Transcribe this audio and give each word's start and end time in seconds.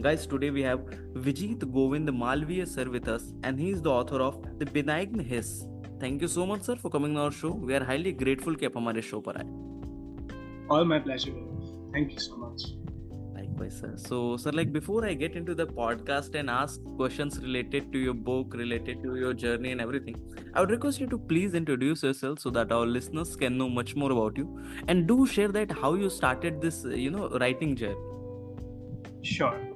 Guys, 0.00 0.26
today 0.26 0.50
we 0.50 0.62
have 0.62 0.80
Vijit 1.14 1.72
Govind 1.72 2.08
Malviya 2.08 2.66
sir 2.66 2.84
with 2.84 3.08
us, 3.08 3.32
and 3.42 3.58
he 3.58 3.70
is 3.70 3.82
the 3.82 3.90
author 3.90 4.20
of 4.20 4.42
The 4.58 4.66
Benign 4.66 5.18
Hiss. 5.18 5.66
Thank 6.00 6.22
you 6.22 6.28
so 6.28 6.44
much, 6.44 6.62
sir, 6.62 6.76
for 6.76 6.90
coming 6.90 7.16
on 7.16 7.24
our 7.24 7.32
show. 7.32 7.52
We 7.52 7.74
are 7.74 7.84
highly 7.84 8.12
grateful 8.12 8.56
कि 8.56 8.66
आप 8.66 8.76
हमारे 8.76 9.02
show 9.02 9.20
पर 9.28 9.36
आए. 9.42 9.62
All 10.70 10.84
my 10.84 10.98
pleasure. 10.98 11.34
Thank 11.92 12.12
you 12.12 12.18
so 12.18 12.36
much. 12.36 12.64
Likewise, 13.36 13.78
sir. 13.80 13.92
So, 13.96 14.36
sir, 14.36 14.50
like 14.50 14.72
before 14.72 15.04
I 15.06 15.14
get 15.14 15.36
into 15.36 15.54
the 15.54 15.66
podcast 15.66 16.34
and 16.34 16.50
ask 16.50 16.80
questions 16.96 17.38
related 17.40 17.92
to 17.92 17.98
your 17.98 18.14
book, 18.14 18.54
related 18.54 19.02
to 19.02 19.16
your 19.16 19.32
journey 19.32 19.72
and 19.72 19.80
everything, 19.80 20.16
I 20.54 20.60
would 20.60 20.70
request 20.70 21.00
you 21.00 21.06
to 21.08 21.18
please 21.18 21.54
introduce 21.54 22.02
yourself 22.02 22.40
so 22.40 22.50
that 22.50 22.72
our 22.72 22.86
listeners 22.86 23.36
can 23.36 23.56
know 23.58 23.68
much 23.68 23.94
more 23.94 24.10
about 24.12 24.36
you, 24.36 24.48
and 24.88 25.06
do 25.06 25.26
share 25.26 25.48
that 25.48 25.70
how 25.70 25.94
you 25.94 26.10
started 26.10 26.60
this, 26.60 26.84
you 26.84 27.10
know, 27.10 27.28
writing 27.44 27.76
journey. 27.76 27.96
Sure. 29.22 29.67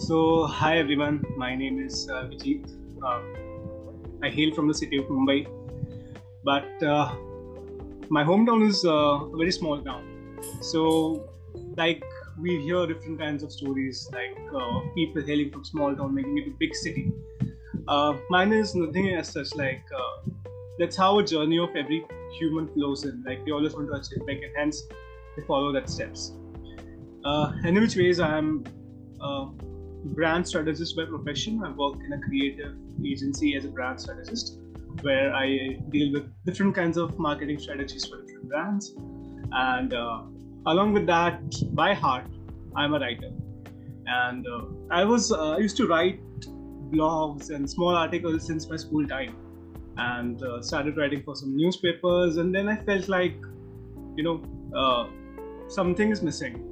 So, 0.00 0.46
hi 0.46 0.78
everyone. 0.78 1.22
My 1.36 1.54
name 1.54 1.78
is 1.78 2.08
uh, 2.08 2.22
Vijit. 2.28 2.64
Uh, 3.04 3.20
I 4.22 4.30
hail 4.30 4.50
from 4.54 4.66
the 4.66 4.72
city 4.72 4.96
of 4.96 5.04
Mumbai, 5.04 5.46
but 6.42 6.82
uh, 6.82 7.14
my 8.08 8.24
hometown 8.24 8.66
is 8.66 8.82
uh, 8.86 8.92
a 8.92 9.36
very 9.36 9.52
small 9.52 9.78
town. 9.82 10.38
So, 10.62 11.28
like 11.76 12.02
we 12.40 12.62
hear 12.62 12.86
different 12.86 13.18
kinds 13.18 13.42
of 13.42 13.52
stories, 13.52 14.08
like 14.14 14.38
uh, 14.56 14.80
people 14.94 15.22
hailing 15.22 15.50
from 15.50 15.66
small 15.66 15.94
town 15.94 16.14
making 16.14 16.38
it 16.38 16.48
a 16.48 16.54
big 16.58 16.74
city. 16.74 17.12
Uh, 17.86 18.14
mine 18.30 18.54
is 18.54 18.74
nothing 18.74 19.14
as 19.14 19.28
such. 19.28 19.54
Like 19.54 19.84
that's 20.78 20.96
how 20.96 21.18
a 21.18 21.22
journey 21.22 21.58
of 21.58 21.76
every 21.76 22.06
human 22.38 22.68
flows 22.68 23.04
in. 23.04 23.22
Like 23.26 23.44
they 23.44 23.52
always 23.52 23.74
want 23.74 23.88
to 23.88 23.96
achieve, 24.00 24.26
like, 24.26 24.38
and 24.38 24.56
hence 24.56 24.82
they 25.36 25.42
follow 25.42 25.72
that 25.72 25.90
steps. 25.90 26.32
Uh, 27.22 27.52
in 27.64 27.78
which 27.78 27.96
ways 27.96 28.18
I 28.18 28.38
am 28.38 28.64
brand 30.04 30.46
strategist 30.46 30.96
by 30.96 31.04
profession. 31.04 31.62
I 31.64 31.70
work 31.70 31.96
in 32.04 32.12
a 32.12 32.20
creative 32.20 32.74
agency 33.04 33.56
as 33.56 33.64
a 33.64 33.68
brand 33.68 34.00
strategist 34.00 34.58
where 35.02 35.34
I 35.34 35.78
deal 35.90 36.12
with 36.12 36.24
different 36.44 36.74
kinds 36.74 36.96
of 36.96 37.18
marketing 37.18 37.58
strategies 37.58 38.06
for 38.06 38.20
different 38.22 38.48
brands. 38.48 38.94
And 39.52 39.94
uh, 39.94 40.22
along 40.66 40.92
with 40.92 41.06
that, 41.06 41.40
by 41.72 41.94
heart, 41.94 42.26
I'm 42.76 42.94
a 42.94 43.00
writer. 43.00 43.30
And 44.06 44.46
uh, 44.46 44.62
I 44.90 45.04
was 45.04 45.30
uh, 45.32 45.52
I 45.52 45.58
used 45.58 45.76
to 45.76 45.86
write 45.86 46.20
blogs 46.90 47.50
and 47.50 47.70
small 47.70 47.94
articles 47.94 48.46
since 48.46 48.68
my 48.68 48.76
school 48.76 49.06
time, 49.06 49.36
and 49.96 50.42
uh, 50.42 50.60
started 50.60 50.96
writing 50.96 51.22
for 51.22 51.36
some 51.36 51.56
newspapers. 51.56 52.36
And 52.36 52.54
then 52.54 52.68
I 52.68 52.76
felt 52.76 53.08
like, 53.08 53.36
you 54.16 54.24
know, 54.24 54.42
uh, 54.74 55.06
something 55.68 56.10
is 56.10 56.22
missing 56.22 56.69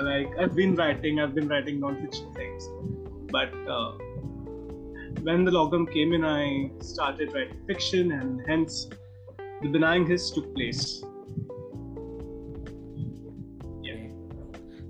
like 0.00 0.28
I've 0.38 0.54
been 0.54 0.74
writing, 0.74 1.20
I've 1.20 1.34
been 1.34 1.48
writing 1.48 1.80
non-fiction 1.80 2.32
things, 2.34 2.68
but 3.30 3.52
uh, 3.68 3.92
when 5.22 5.44
the 5.44 5.50
lockdown 5.50 5.92
came 5.92 6.12
in, 6.12 6.24
I 6.24 6.70
started 6.80 7.32
writing 7.34 7.60
fiction, 7.66 8.12
and 8.12 8.42
hence 8.46 8.88
the 9.62 9.68
benign 9.68 10.06
hiss 10.06 10.30
took 10.30 10.54
place. 10.54 11.02
Yeah. 13.82 14.08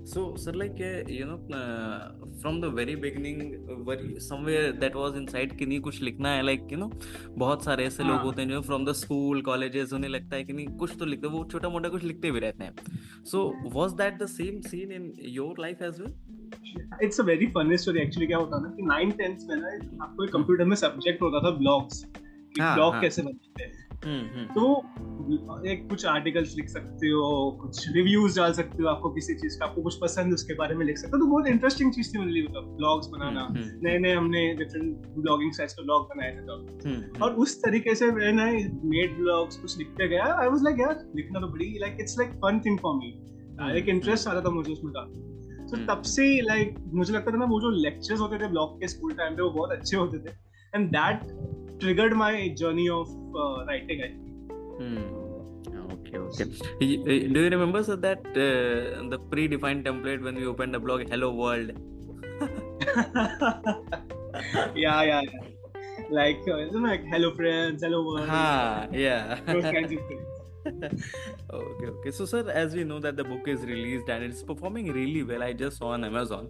So, 0.03 0.35
sir, 0.35 0.51
like 0.51 0.79
uh, 0.81 1.03
you 1.07 1.25
know, 1.25 1.55
uh, 1.55 2.11
from 2.41 2.61
the 2.61 2.65
very 2.65 2.95
beginning 2.95 3.41
very 3.87 4.19
somewhere 4.19 4.71
that 4.71 4.95
was 4.95 5.15
inside 5.17 5.57
कि 5.57 5.65
नहीं 5.65 5.79
कुछ 5.79 6.01
लिखना 6.01 6.29
है 6.29 6.43
like 6.43 6.67
you 6.71 6.77
no 6.77 6.91
बहुत 7.29 7.63
सारे 7.63 7.85
ऐसे 7.85 8.03
हाँ. 8.03 8.11
लोग 8.11 8.21
होते 8.21 8.41
हैं 8.41 8.49
जो 8.49 8.61
फ्रॉम 8.61 8.85
द 8.85 8.91
स्कूल 8.91 9.41
कॉलेजेस 9.41 9.93
उन्हें 9.93 10.09
लगता 10.09 10.35
है 10.35 10.43
कि 10.43 10.53
नहीं 10.53 10.67
कुछ 10.67 10.95
तो 10.99 11.05
लिखते 11.05 11.27
वो 11.27 11.45
छोटा 11.51 11.69
मोटा 11.69 11.89
कुछ 11.89 12.03
लिखते 12.03 12.31
भी 12.31 12.39
रहते 12.39 12.63
हैं। 12.63 12.75
So 13.25 13.55
was 13.73 13.91
that 13.91 14.17
the 14.23 14.25
same 14.25 14.61
scene 14.61 14.91
in 14.91 15.13
your 15.19 15.55
life 15.59 15.81
as 15.81 16.01
well 16.01 16.13
it's 17.03 17.19
a 17.19 17.23
very 17.23 17.47
funny 17.47 17.77
story 17.77 17.99
actually 17.99 18.27
क्या 18.27 18.37
होता 18.37 18.59
ना 18.59 18.69
कि 18.69 18.83
9 18.83 19.17
10th 19.17 19.49
में 19.49 19.55
ना 19.55 19.67
आपको 20.03 20.27
कंप्यूटर 20.27 20.65
में 20.65 20.75
सब्जेक्ट 20.75 21.21
होता 21.21 21.39
था 21.39 21.55
ब्लॉग्स 21.57 22.03
कि 22.55 22.61
हाँ, 22.61 22.75
ब्लॉग 22.75 22.93
हाँ। 22.93 23.01
कैसे 23.01 23.21
बनते 23.21 23.63
हैं। 23.63 23.87
हम्म, 24.05 24.39
हम्म। 24.39 24.45
तो 24.45 24.85
एक 25.71 25.87
कुछ 25.89 26.05
आर्टिकल्स 26.05 26.55
लिख 26.55 26.69
सकते 26.69 27.07
हो 27.07 27.29
कुछ 27.61 27.87
रिव्यूज़ 27.95 28.37
डाल 28.37 28.53
सकते 28.53 28.83
हो 28.83 28.89
आपको 28.89 29.09
किसी 29.09 29.33
चीज़ 29.33 29.57
का 29.59 29.65
आपको 29.65 29.81
कुछ 29.81 29.95
पसंद 30.01 30.33
उसके 30.33 30.53
बारे 30.53 30.75
में 30.75 30.85
लिख 30.85 30.97
सकते 30.97 31.17
हो। 31.17 31.19
तो 31.19 31.29
बहुत 31.31 31.47
इंटरेस्टिंग 31.47 31.91
चीज़ 31.93 32.13
थी 32.13 32.19
मेरे 32.19 32.41
मतलब 32.43 32.75
ब्लॉग्स 32.77 33.07
बनाना। 33.07 33.47
नए 33.51 33.97
नए 33.99 34.13
हमने 34.13 34.41
डिफरेंट 34.55 35.05
ब्लॉगिंग 35.17 35.51
साइट्स 35.53 35.73
पे 35.73 35.83
ब्लॉग 35.83 36.07
बनाए 36.09 36.31
थे 36.31 36.41
तब 36.41 37.21
और 37.23 37.33
उस 37.35 37.57
तरीके 37.61 37.95
से 37.95 38.11
मैंने 38.11 38.51
मेड 38.89 39.17
ब्लॉग्स 39.17 39.57
कुछ 39.57 39.77
लिखते 39.77 40.07
गया। 40.07 40.25
आई 40.41 40.47
वाज 40.47 40.63
लाइक 40.63 40.79
यार 40.79 41.03
लिखना 41.15 41.39
तो 41.39 41.47
बड़ी 41.47 41.77
like 41.81 41.97
it's 42.01 42.17
like 42.19 42.31
fun 42.45 42.59
thing 42.65 42.79
for 42.79 42.95
me 42.95 43.11
एक 43.77 43.89
इंटरेस्ट 43.89 44.27
आ 44.27 44.31
रहा 44.31 44.41
था 44.41 44.49
मुझे 44.49 44.71
उसमें 44.73 44.93
का 44.97 45.05
तो 45.67 45.85
तब 45.85 46.01
से 46.01 46.25
लाइक 46.41 46.75
मुझे 46.93 47.13
लगता 47.13 47.31
था 47.31 47.37
ना 47.37 47.45
वो 47.45 47.61
जो 47.61 47.69
लेक्चर्स 47.83 48.19
होते 48.19 48.37
थे 48.37 48.47
ब्लॉग 48.49 48.79
के 48.81 48.87
स्कूल 48.87 49.13
टाइम 49.13 49.35
पे 49.35 49.41
वो 49.41 49.49
बहुत 49.49 49.71
अच्छे 49.71 49.97
होते 49.97 50.17
थे। 50.17 50.35
And 50.75 50.89
that 50.89 51.19
triggered 51.81 52.13
my 52.19 52.31
journey 52.59 52.85
of 52.89 53.09
uh, 53.41 53.57
writing. 53.65 53.99
Hmm. 54.77 55.03
Okay, 55.91 56.17
okay. 56.17 56.45
Do 56.79 57.39
you 57.39 57.49
remember 57.49 57.83
so 57.83 57.95
that 57.95 58.19
uh, 58.19 59.01
the 59.09 59.19
predefined 59.31 59.83
template 59.83 60.21
when 60.21 60.35
we 60.35 60.45
opened 60.45 60.73
the 60.73 60.79
blog 60.79 61.09
"Hello 61.09 61.33
World"? 61.33 61.71
yeah, 64.75 65.01
yeah, 65.01 65.21
yeah. 65.21 65.21
Like, 66.09 66.41
uh, 66.47 66.57
isn't 66.67 66.83
like 66.83 67.03
"Hello 67.09 67.33
friends," 67.33 67.83
"Hello 67.83 68.05
world"? 68.05 68.29
Ah, 68.29 68.87
yeah. 68.91 69.39
Those 69.47 69.63
kinds 69.63 69.91
of 69.91 69.99
things. 70.07 70.26
Okay 70.67 71.87
okay. 71.87 72.11
So 72.11 72.25
sir 72.25 72.49
as 72.49 72.75
we 72.75 72.83
know 72.83 72.99
that 72.99 73.17
the 73.17 73.23
book 73.23 73.47
is 73.47 73.61
released 73.61 74.09
and 74.09 74.23
it's 74.23 74.43
performing 74.43 74.91
really 74.91 75.23
well 75.23 75.43
i 75.43 75.53
just 75.53 75.77
saw 75.77 75.87
on 75.87 76.03
amazon. 76.03 76.49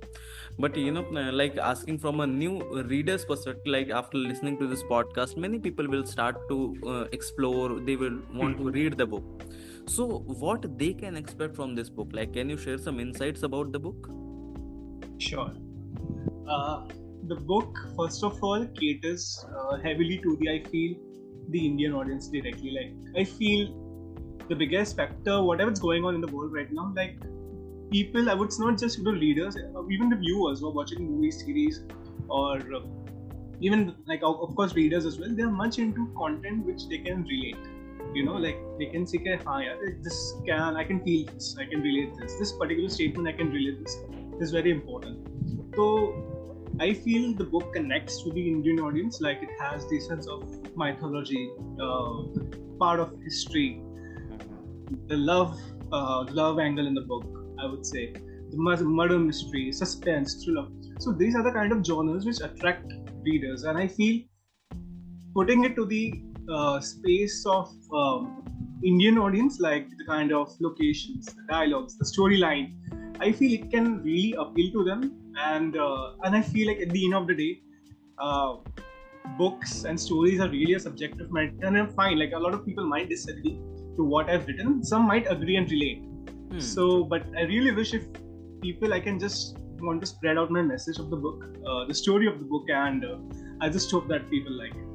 But 0.59 0.75
you 0.75 0.91
know 0.91 1.05
like 1.41 1.57
asking 1.57 1.99
from 1.99 2.19
a 2.19 2.27
new 2.27 2.63
reader's 2.83 3.25
perspective 3.25 3.67
like 3.67 3.89
after 3.89 4.17
listening 4.17 4.57
to 4.59 4.67
this 4.67 4.83
podcast 4.83 5.37
many 5.37 5.59
people 5.59 5.87
will 5.87 6.05
start 6.05 6.47
to 6.49 6.75
uh, 6.85 7.05
explore 7.11 7.79
they 7.79 7.95
will 7.95 8.19
want 8.33 8.57
to 8.57 8.69
read 8.69 8.97
the 8.97 9.05
book. 9.05 9.43
So 9.85 10.19
what 10.45 10.77
they 10.77 10.93
can 10.93 11.15
expect 11.15 11.55
from 11.55 11.75
this 11.75 11.89
book? 11.89 12.09
Like 12.11 12.33
can 12.33 12.49
you 12.49 12.57
share 12.57 12.77
some 12.77 12.99
insights 12.99 13.43
about 13.43 13.71
the 13.71 13.79
book? 13.79 14.09
Sure. 15.19 15.51
Uh, 16.49 16.87
the 17.27 17.35
book 17.35 17.77
first 17.97 18.23
of 18.23 18.41
all 18.41 18.65
caters 18.79 19.45
uh, 19.59 19.77
heavily 19.77 20.17
to 20.23 20.37
the 20.39 20.49
i 20.49 20.63
feel 20.69 20.95
the 21.49 21.65
indian 21.65 21.93
audience 21.93 22.29
directly. 22.29 22.71
Like 22.71 23.21
i 23.21 23.23
feel 23.23 23.86
the 24.49 24.55
biggest 24.55 24.95
factor, 24.95 25.41
whatever's 25.41 25.79
going 25.79 26.03
on 26.05 26.15
in 26.15 26.21
the 26.21 26.27
world 26.27 26.53
right 26.53 26.71
now, 26.71 26.91
like 26.95 27.17
people, 27.91 28.29
I 28.29 28.33
would 28.33 28.51
not 28.59 28.77
just 28.77 28.97
you 28.97 29.03
know 29.03 29.11
readers, 29.11 29.55
uh, 29.57 29.87
even 29.87 30.09
the 30.09 30.15
viewers 30.15 30.59
who 30.59 30.67
are 30.67 30.71
watching 30.71 31.09
movies, 31.09 31.43
series, 31.43 31.83
or 32.29 32.57
uh, 32.57 32.81
even 33.59 33.95
like 34.05 34.21
of 34.23 34.55
course 34.55 34.75
readers 34.75 35.05
as 35.05 35.19
well. 35.19 35.29
They 35.33 35.43
are 35.43 35.51
much 35.51 35.79
into 35.79 36.07
content 36.17 36.65
which 36.65 36.87
they 36.89 36.99
can 36.99 37.23
relate. 37.23 37.57
You 38.13 38.25
know, 38.25 38.35
like 38.35 38.57
they 38.79 38.85
can 38.85 39.05
say, 39.05 39.19
"Ha, 39.45 39.59
yeah, 39.59 39.75
this 40.01 40.33
can 40.45 40.77
I 40.77 40.83
can 40.83 41.03
feel 41.03 41.25
this, 41.33 41.55
I 41.59 41.65
can 41.65 41.81
relate 41.81 42.15
this. 42.19 42.35
This 42.39 42.51
particular 42.53 42.89
statement 42.89 43.27
I 43.27 43.33
can 43.33 43.51
relate 43.51 43.83
this." 43.83 43.97
This 44.39 44.49
is 44.49 44.51
very 44.51 44.71
important. 44.71 45.27
So 45.75 46.37
I 46.79 46.93
feel 46.93 47.33
the 47.33 47.43
book 47.43 47.73
connects 47.73 48.21
to 48.23 48.31
the 48.31 48.47
Indian 48.47 48.79
audience, 48.79 49.19
like 49.19 49.41
it 49.41 49.49
has 49.59 49.87
the 49.89 49.99
sense 49.99 50.27
of 50.27 50.43
mythology, 50.75 51.51
uh, 51.81 52.23
part 52.79 52.99
of 52.99 53.13
history, 53.23 53.81
the 55.07 55.17
love 55.17 55.57
uh, 55.91 56.25
love 56.31 56.59
angle 56.59 56.87
in 56.87 56.93
the 56.93 57.01
book 57.01 57.25
i 57.59 57.65
would 57.65 57.85
say. 57.85 58.13
The 58.49 58.57
murder 58.57 59.19
mystery 59.19 59.73
suspense 59.73 60.41
thriller. 60.41 60.67
So 60.99 61.11
these 61.11 61.35
are 61.35 61.43
the 61.43 61.51
kind 61.51 61.73
of 61.73 61.85
genres 61.85 62.25
which 62.25 62.39
attract 62.41 62.93
readers 63.27 63.63
and 63.63 63.77
i 63.77 63.87
feel 63.87 64.15
putting 65.37 65.63
it 65.67 65.75
to 65.75 65.85
the 65.85 66.03
uh, 66.55 66.79
space 66.79 67.37
of 67.45 67.69
um, 68.01 68.43
indian 68.91 69.17
audience 69.17 69.59
like 69.67 69.87
the 70.01 70.05
kind 70.05 70.31
of 70.39 70.55
locations 70.67 71.25
the 71.37 71.45
dialogues 71.49 71.97
the 72.01 72.07
storyline 72.13 72.67
i 73.27 73.31
feel 73.31 73.53
it 73.59 73.69
can 73.71 73.87
really 74.03 74.33
appeal 74.37 74.71
to 74.73 74.83
them. 74.83 75.01
And 75.39 75.77
uh, 75.77 76.13
and 76.23 76.35
i 76.35 76.41
feel 76.41 76.67
like 76.67 76.79
at 76.85 76.89
the 76.89 77.05
end 77.05 77.15
of 77.17 77.27
the 77.27 77.35
day 77.35 77.61
uh, 78.17 78.55
books 79.37 79.83
and 79.83 79.99
stories 79.99 80.39
are 80.39 80.49
really 80.49 80.73
a 80.73 80.79
subjective 80.79 81.31
matter 81.31 81.53
and 81.61 81.77
i'm 81.77 81.89
fine. 81.89 82.17
Like 82.17 82.31
a 82.31 82.39
lot 82.39 82.55
of 82.55 82.65
people 82.65 82.87
might 82.93 83.09
disagree 83.09 83.59
to 83.97 84.03
what 84.03 84.29
I've 84.29 84.47
written. 84.47 84.83
Some 84.83 85.07
might 85.07 85.29
agree 85.29 85.57
and 85.57 85.69
relate. 85.69 86.03
Hmm. 86.51 86.59
So, 86.59 87.03
but 87.03 87.23
I 87.37 87.43
really 87.43 87.71
wish 87.71 87.93
if 87.93 88.05
people, 88.61 88.93
I 88.93 88.99
can 88.99 89.19
just 89.19 89.57
want 89.79 90.01
to 90.01 90.07
spread 90.07 90.37
out 90.37 90.49
my 90.49 90.61
message 90.61 90.99
of 90.99 91.09
the 91.09 91.17
book, 91.17 91.43
uh, 91.67 91.85
the 91.85 91.93
story 91.93 92.27
of 92.27 92.39
the 92.39 92.45
book, 92.45 92.65
and 92.69 93.05
uh, 93.05 93.17
I 93.61 93.69
just 93.69 93.91
hope 93.91 94.07
that 94.07 94.29
people 94.29 94.57
like 94.57 94.73
it. 94.73 94.87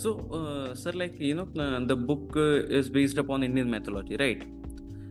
so 0.00 0.10
uh, 0.38 0.74
sir 0.74 0.92
like 0.92 1.18
you 1.18 1.34
know 1.34 1.48
uh, 1.62 1.80
the 1.84 1.96
book 1.96 2.36
uh, 2.36 2.78
is 2.78 2.88
based 2.88 3.18
upon 3.18 3.42
indian 3.42 3.68
mythology 3.70 4.16
right 4.16 4.42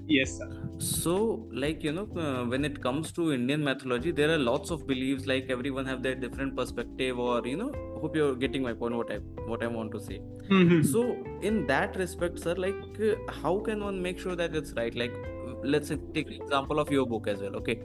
yes 0.07 0.38
sir 0.38 0.69
so 0.80 1.14
like 1.52 1.84
you 1.84 1.92
know 1.92 2.08
uh, 2.26 2.44
when 2.46 2.64
it 2.64 2.81
comes 2.81 3.12
to 3.12 3.34
indian 3.34 3.64
mythology 3.64 4.12
there 4.12 4.30
are 4.36 4.38
lots 4.38 4.72
of 4.76 4.86
beliefs 4.88 5.26
like 5.31 5.50
everyone 5.50 5.86
have 5.86 6.02
their 6.04 6.16
different 6.16 6.56
perspective 6.56 7.20
or 7.20 7.46
you 7.46 7.58
know 7.58 7.72
hope 8.02 8.16
you're 8.16 8.36
getting 8.36 8.64
my 8.64 8.74
point 8.74 8.96
what 8.96 9.12
i 9.12 9.18
what 9.52 9.62
i 9.62 9.68
want 9.68 9.92
to 9.92 10.00
say 10.06 10.20
Mhm. 10.60 10.86
so 10.92 11.02
in 11.50 11.58
that 11.72 11.98
respect 12.04 12.40
sir 12.46 12.56
like 12.66 12.80
uh, 13.10 13.16
how 13.42 13.54
can 13.68 13.84
one 13.90 14.02
make 14.08 14.18
sure 14.26 14.38
that 14.44 14.56
it's 14.62 14.74
right 14.80 14.96
like 15.04 15.20
let's 15.74 15.90
say 15.92 15.98
take 16.16 16.31
example 16.38 16.80
of 16.80 16.92
your 16.96 17.06
book 17.14 17.28
as 17.28 17.42
well 17.46 17.56
okay 17.62 17.78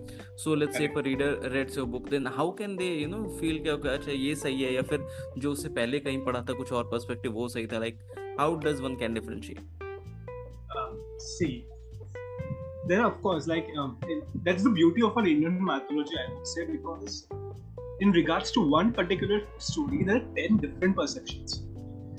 so 0.44 0.52
let's 0.62 0.76
say 0.76 0.85
if 0.91 0.96
a 0.96 1.02
reader 1.11 1.31
reads 1.56 1.76
your 1.81 1.87
book 1.94 2.08
then 2.14 2.25
how 2.38 2.49
can 2.62 2.76
they 2.82 2.93
you 3.02 3.08
know 3.08 3.23
feel 3.41 3.58
कि 3.64 3.70
okay, 3.76 3.88
अच्छा 3.99 4.12
ये 4.12 4.35
सही 4.44 4.62
है 4.62 4.73
या 4.75 4.82
फिर 4.93 5.06
जो 5.44 5.52
उससे 5.52 5.69
पहले 5.81 6.00
कहीं 6.06 6.25
पढ़ा 6.29 6.43
था 6.49 6.52
कुछ 6.62 6.73
और 6.81 6.85
पर्सपेक्टिव 6.93 7.32
वो 7.43 7.49
सही 7.58 7.67
था 7.75 7.81
like 7.87 7.99
how 8.41 8.50
does 8.67 8.85
one 8.88 8.96
can 9.05 9.19
differentiate 9.20 9.64
um, 10.79 10.94
see 11.19 11.55
there 12.86 13.04
of 13.06 13.20
course 13.22 13.46
like 13.46 13.69
um, 13.78 13.98
that's 14.44 14.62
the 14.62 14.70
beauty 14.70 15.02
of 15.02 15.16
our 15.16 15.26
indian 15.26 15.62
mythology 15.64 16.16
i 16.22 16.32
would 16.32 16.46
say 16.46 16.64
because 16.66 17.26
in 18.00 18.10
regards 18.12 18.50
to 18.52 18.60
one 18.60 18.92
particular 18.92 19.40
story 19.58 20.02
there 20.04 20.16
are 20.16 20.26
10 20.36 20.56
different 20.58 20.96
perceptions. 20.96 21.62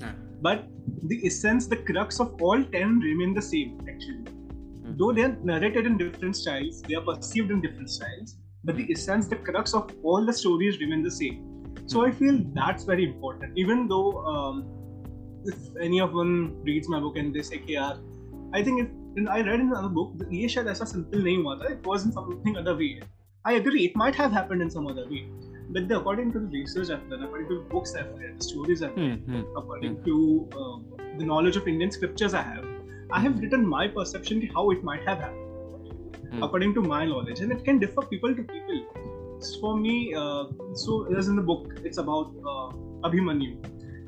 Yeah. 0.00 0.12
but 0.40 0.64
the 1.10 1.26
essence 1.26 1.66
the 1.66 1.76
crux 1.76 2.20
of 2.20 2.40
all 2.42 2.62
10 2.62 2.98
remain 3.00 3.34
the 3.34 3.42
same 3.42 3.78
actually. 3.88 4.24
Mm. 4.24 4.98
though 4.98 5.12
they 5.12 5.22
are 5.22 5.36
narrated 5.52 5.86
in 5.86 5.96
different 5.98 6.36
styles 6.36 6.82
they 6.82 6.94
are 6.94 7.06
perceived 7.12 7.50
in 7.50 7.60
different 7.60 7.90
styles 7.90 8.36
but 8.66 8.76
the 8.76 8.86
essence 8.92 9.28
the 9.28 9.36
crux 9.36 9.74
of 9.74 9.92
all 10.02 10.24
the 10.26 10.32
stories 10.32 10.80
remain 10.80 11.02
the 11.02 11.16
same. 11.22 11.42
So 11.86 12.04
i 12.04 12.10
hmm. 12.10 12.18
feel 12.18 12.36
that's 12.52 12.84
very 12.84 13.04
important. 13.04 13.56
Even 13.56 13.86
though 13.86 14.24
um, 14.32 14.64
if 15.44 15.56
any 15.80 16.00
of 16.00 16.12
one 16.12 16.32
reads 16.64 16.88
my 16.88 16.98
book 16.98 17.16
and 17.16 17.34
they 17.34 17.42
say 17.42 17.58
KR, 17.58 17.92
i 18.58 18.62
think 18.68 18.82
it 18.84 18.90
and 19.17 19.29
I 19.29 19.41
read 19.47 19.59
in 19.59 19.71
another 19.71 19.93
book 19.99 20.23
ये 20.33 20.47
शायद 20.55 20.67
ऐसा 20.75 20.85
simple 20.91 21.23
नहीं 21.23 21.37
हुआ 21.43 21.55
था 21.61 21.71
it 21.75 21.89
was 21.91 22.05
in 22.09 22.13
something 22.17 22.57
other 22.63 22.75
way 22.81 22.91
I 23.51 23.53
agree 23.61 23.85
it 23.89 23.95
might 24.03 24.15
have 24.23 24.31
happened 24.39 24.61
in 24.67 24.69
some 24.77 24.87
other 24.93 25.05
way 25.13 25.21
but 25.75 25.87
the, 25.89 25.97
according 25.97 26.31
to 26.33 26.39
the 26.39 26.47
research 26.57 26.89
I've 26.95 27.09
done 27.09 27.23
according 27.27 27.47
to 27.49 27.55
the 27.59 27.67
books 27.75 27.95
I've 28.01 28.11
read 28.21 28.39
the 28.39 28.47
stories 28.49 28.83
I've 28.87 28.95
read 29.03 29.19
Hmm, 29.27 29.35
hmm. 29.35 29.57
according 29.61 29.97
to 30.07 30.15
uh, 30.63 30.77
the 31.19 31.25
knowledge 31.31 31.59
of 31.61 31.67
Indian 31.73 31.91
scriptures 31.97 32.33
I 32.33 32.41
have 32.49 32.65
I 33.19 33.21
have 33.27 33.39
written 33.43 33.67
my 33.75 33.87
perception 33.99 34.41
ki 34.41 34.51
how 34.57 34.65
it 34.77 34.83
might 34.91 35.07
have 35.11 35.23
happened 35.27 35.39
Hmm. 36.33 36.43
according 36.47 36.73
to 36.75 36.81
my 36.81 37.05
knowledge 37.05 37.39
and 37.45 37.51
it 37.51 37.63
can 37.69 37.79
differ 37.85 38.03
people 38.15 38.35
to 38.41 38.43
people 38.55 38.77
So 39.45 39.59
for 39.61 39.71
me 39.77 39.93
uh, 40.23 40.43
so 40.81 40.97
as 41.21 41.27
in 41.31 41.35
the 41.39 41.45
book 41.51 41.63
it's 41.89 41.97
about 41.97 42.27
uh, 42.51 42.67
Abhimanyu 43.07 43.53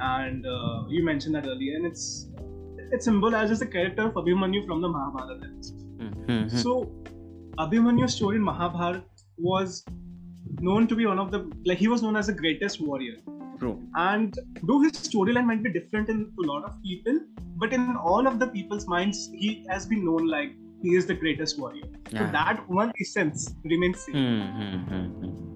and 0.10 0.46
uh, 0.56 0.84
you 0.96 1.02
mentioned 1.08 1.36
that 1.38 1.48
earlier 1.54 1.76
and 1.80 1.86
it's 1.90 2.06
it 2.93 3.03
symbolizes 3.03 3.59
the 3.59 3.67
character 3.67 4.03
of 4.03 4.15
Abhimanyu 4.15 4.67
from 4.67 4.81
the 4.81 4.89
Mahabharata 4.89 5.49
Hmm, 5.99 6.09
hmm, 6.27 6.43
hmm. 6.43 6.57
so 6.57 6.91
Abhimanyu's 7.59 8.15
story 8.15 8.37
in 8.37 8.43
Mahabharata 8.43 9.03
was 9.37 9.85
known 10.61 10.87
to 10.87 10.95
be 10.95 11.07
one 11.07 11.19
of 11.19 11.31
the 11.31 11.41
like 11.65 11.79
he 11.79 11.89
was 11.89 12.03
known 12.03 12.17
as 12.17 12.29
the 12.29 12.33
greatest 12.33 12.81
warrior 12.81 13.17
True. 13.59 13.83
and 13.97 14.39
though 14.63 14.81
his 14.81 14.93
storyline 14.93 15.47
might 15.47 15.63
be 15.63 15.73
different 15.73 16.09
in 16.09 16.21
to 16.37 16.45
a 16.45 16.47
lot 16.53 16.65
of 16.65 16.81
people 16.83 17.19
but 17.57 17.73
in 17.73 17.97
all 17.97 18.27
of 18.27 18.39
the 18.39 18.47
people's 18.47 18.87
minds 18.87 19.29
he 19.35 19.67
has 19.69 19.87
been 19.87 20.05
known 20.05 20.29
like 20.29 20.53
he 20.83 20.95
is 20.95 21.07
the 21.07 21.15
greatest 21.15 21.59
warrior 21.59 21.85
so 22.11 22.27
that 22.39 22.63
one 22.69 22.93
essence 23.01 23.55
remains 23.65 24.01
same 24.01 24.15
Hmm, 24.15 24.43
hmm, 24.59 24.77
hmm, 24.91 25.27
hmm. 25.27 25.49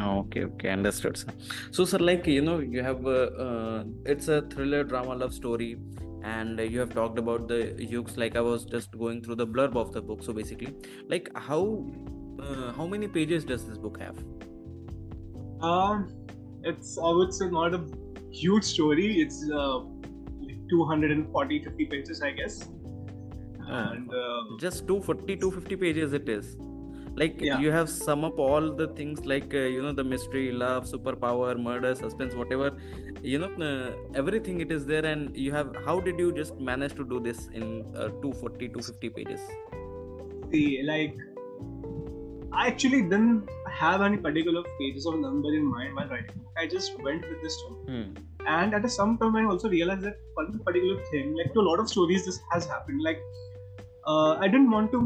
Okay, 0.00 0.44
okay, 0.44 0.70
understood, 0.70 1.16
sir. 1.16 1.28
So, 1.70 1.84
sir, 1.84 1.98
like 1.98 2.26
you 2.26 2.40
know, 2.40 2.58
you 2.58 2.82
have 2.82 3.06
uh, 3.06 3.30
uh, 3.44 3.84
it's 4.04 4.28
a 4.28 4.42
thriller 4.42 4.82
drama 4.84 5.14
love 5.14 5.32
story, 5.34 5.76
and 6.30 6.60
you 6.74 6.80
have 6.80 6.94
talked 6.94 7.18
about 7.18 7.48
the 7.48 7.60
yugs. 7.92 8.16
Like 8.22 8.36
I 8.36 8.40
was 8.48 8.64
just 8.64 8.98
going 9.04 9.22
through 9.22 9.36
the 9.42 9.46
blurb 9.46 9.76
of 9.84 9.92
the 9.92 10.02
book. 10.10 10.22
So 10.22 10.32
basically, 10.32 10.74
like 11.14 11.30
how 11.50 11.62
uh, 12.40 12.72
how 12.72 12.86
many 12.86 13.08
pages 13.08 13.44
does 13.54 13.66
this 13.68 13.78
book 13.86 14.00
have? 14.00 14.18
um 15.68 16.02
it's 16.62 16.90
i 16.98 17.10
would 17.18 17.32
say 17.34 17.46
not 17.54 17.74
a 17.74 17.80
huge 18.30 18.64
story 18.64 19.06
it's 19.22 19.38
uh, 19.50 19.78
like 19.78 20.60
240 20.72 21.64
50 21.64 21.86
pages 21.94 22.22
i 22.22 22.30
guess 22.30 22.68
and 23.68 24.12
uh, 24.14 24.42
Just 24.58 24.86
240, 24.86 25.36
250 25.36 25.76
pages 25.76 26.12
it 26.14 26.28
is. 26.28 26.56
Like 27.16 27.40
Yeah. 27.40 27.58
you 27.60 27.70
have 27.72 27.88
sum 27.90 28.24
up 28.24 28.38
all 28.38 28.72
the 28.74 28.88
things 28.88 29.24
like 29.26 29.54
uh, 29.54 29.58
you 29.76 29.82
know 29.82 29.92
the 29.92 30.04
mystery, 30.04 30.52
love, 30.52 30.84
superpower, 30.84 31.58
murder, 31.60 31.94
suspense, 31.94 32.34
whatever. 32.34 32.76
You 33.22 33.38
know 33.38 33.50
uh, 33.68 33.96
everything 34.14 34.60
it 34.60 34.70
is 34.70 34.86
there, 34.86 35.04
and 35.04 35.36
you 35.36 35.52
have. 35.52 35.74
How 35.84 36.00
did 36.00 36.18
you 36.18 36.32
just 36.32 36.60
manage 36.60 36.94
to 36.94 37.04
do 37.04 37.20
this 37.20 37.48
in 37.48 37.64
uh, 37.96 38.08
240, 38.22 38.68
250 38.68 39.10
pages? 39.10 39.40
see 40.50 40.82
like 40.82 41.16
i 42.60 42.66
actually 42.70 43.00
didn't 43.02 43.48
have 43.80 44.00
any 44.06 44.16
particular 44.26 44.62
pages 44.78 45.06
or 45.10 45.16
number 45.24 45.50
in 45.58 45.64
mind 45.74 45.94
while 45.96 46.08
writing 46.14 46.40
i 46.62 46.66
just 46.74 47.02
went 47.06 47.22
with 47.30 47.40
this 47.46 47.56
story 47.58 47.76
Hmm. 47.88 48.06
and 48.56 48.74
at 48.78 48.88
some 48.96 49.12
time 49.22 49.36
i 49.40 49.44
also 49.52 49.68
realized 49.74 50.04
that 50.08 50.18
one 50.40 50.50
particular 50.68 50.96
thing 51.10 51.34
like 51.40 51.52
to 51.56 51.60
a 51.64 51.66
lot 51.70 51.82
of 51.84 51.88
stories 51.94 52.24
this 52.28 52.40
has 52.52 52.66
happened 52.74 53.02
like 53.08 53.20
uh, 54.10 54.32
i 54.44 54.48
didn't 54.52 54.70
want 54.74 54.90
to 54.92 55.00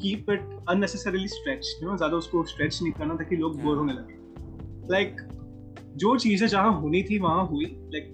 keep 0.00 0.28
it 0.34 0.44
unnecessarily 0.74 1.30
stretched 1.36 1.82
you 1.82 1.88
know 1.88 1.96
ज़्यादा 1.96 2.16
उसको 2.16 2.44
stretch 2.52 2.82
नहीं 2.82 2.92
करना 2.98 3.14
ताकि 3.14 3.36
लोग 3.36 3.62
bore 3.62 3.76
होने 3.76 3.92
लगे। 3.92 4.14
Like 4.94 5.24
जो 6.02 6.16
चीज़ें 6.18 6.46
जहाँ 6.46 6.72
होनी 6.80 7.02
थी 7.10 7.18
वहाँ 7.18 7.46
हुई। 7.46 7.66
Like 7.94 8.08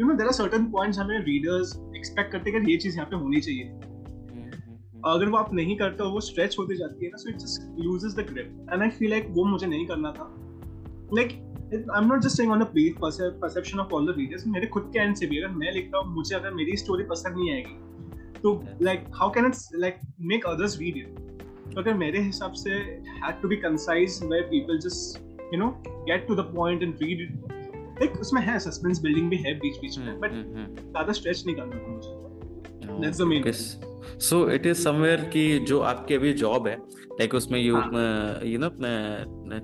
you 0.00 0.06
know 0.08 0.16
there 0.20 0.28
are 0.30 0.36
certain 0.38 0.64
points 0.76 0.98
हमें 0.98 1.18
readers 1.26 1.72
expect 2.00 2.32
करते 2.32 2.50
हैं 2.50 2.64
कि 2.64 2.70
ये 2.72 2.76
चीज़ 2.78 2.96
यहाँ 2.96 3.08
पे 3.10 3.16
होनी 3.16 3.40
चाहिए. 3.40 3.64
अगर 5.12 5.28
वो 5.28 5.36
आप 5.36 5.52
नहीं 5.54 5.76
करते 5.76 6.02
हो 6.02 6.10
वो 6.10 6.20
स्ट्रेच 6.20 6.56
होती 6.58 6.76
जाती 6.76 7.04
है 7.04 7.10
ना 7.10 7.16
so 7.22 7.28
it 7.30 7.36
just 7.36 7.80
loses 7.84 8.14
the 8.14 8.26
grip 8.26 8.66
and 8.72 8.82
I 8.82 8.88
feel 8.98 9.10
like 9.10 9.26
वो 9.36 9.44
मुझे 9.44 9.66
नहीं 9.66 9.86
करना 9.86 10.12
था। 10.18 10.26
Like 11.14 11.32
I'm 12.02 12.06
not 12.12 12.20
just 12.22 12.36
saying 12.36 12.52
on 12.52 12.64
the 12.64 12.66
perception 12.74 13.78
of 13.78 13.94
all 13.94 14.12
the 14.12 14.14
readers 14.18 14.46
मेरे 14.46 14.66
खुद 14.76 14.90
के 14.92 14.98
एंड 14.98 15.14
से 15.16 15.26
भी 15.26 15.38
अगर 15.42 15.54
मैं 15.54 15.72
लिखता 15.72 15.98
हूँ 15.98 16.14
मुझे 16.14 16.34
अगर 16.36 16.54
मेरी 16.54 16.76
स्टोरी 16.76 17.04
पसंद 17.10 17.36
नहीं 17.36 17.50
आएगी 17.52 17.76
तो 18.43 18.63
like 18.81 19.05
how 19.15 19.29
can 19.29 19.45
it's 19.45 19.69
like 19.75 19.95
make 20.21 20.45
others 20.45 20.79
read 20.79 20.97
it 20.97 21.07
तो 21.73 21.81
अगर 21.81 21.93
मेरे 21.93 22.21
हिसाब 22.21 22.53
से 22.53 22.71
had 23.23 23.41
to 23.41 23.47
be 23.47 23.55
concise 23.55 24.19
where 24.23 24.43
people 24.43 24.79
just 24.79 25.19
you 25.53 25.59
know 25.59 25.83
get 25.87 26.27
to 26.27 26.35
the 26.35 26.39
point 26.39 26.83
and 26.83 26.95
read 27.01 27.21
it 27.21 27.53
like 28.01 28.19
उसमें 28.19 28.41
है 28.41 28.59
सस्पेंस 28.59 29.01
बिल्डिंग 29.01 29.29
भी 29.29 29.37
है 29.37 29.53
बीच 29.53 29.77
बीच 29.81 29.97
में 29.97 30.13
Hmm, 30.13 30.21
बट 30.21 30.31
hmm, 30.31 30.41
hmm. 30.41 30.91
ज्यादा 30.91 31.13
स्ट्रेच 31.13 31.45
नहीं 31.45 31.55
करना 31.55 31.77
था 31.77 31.87
मुझे 31.87 32.27
That's 33.01 33.17
the 33.17 33.25
main 33.25 33.43
so 34.02 34.50
it 34.50 34.66
is 34.66 34.82
somewhere 34.82 35.20
कि 35.24 35.58
जो 35.58 35.80
आपके 35.80 36.14
अभी 36.14 36.32
जॉब 36.32 36.66
है 36.68 36.76
लाइक 37.12 37.34
उसमें 37.34 37.60
you 37.60 37.76
you 38.50 38.58
know 38.58 38.68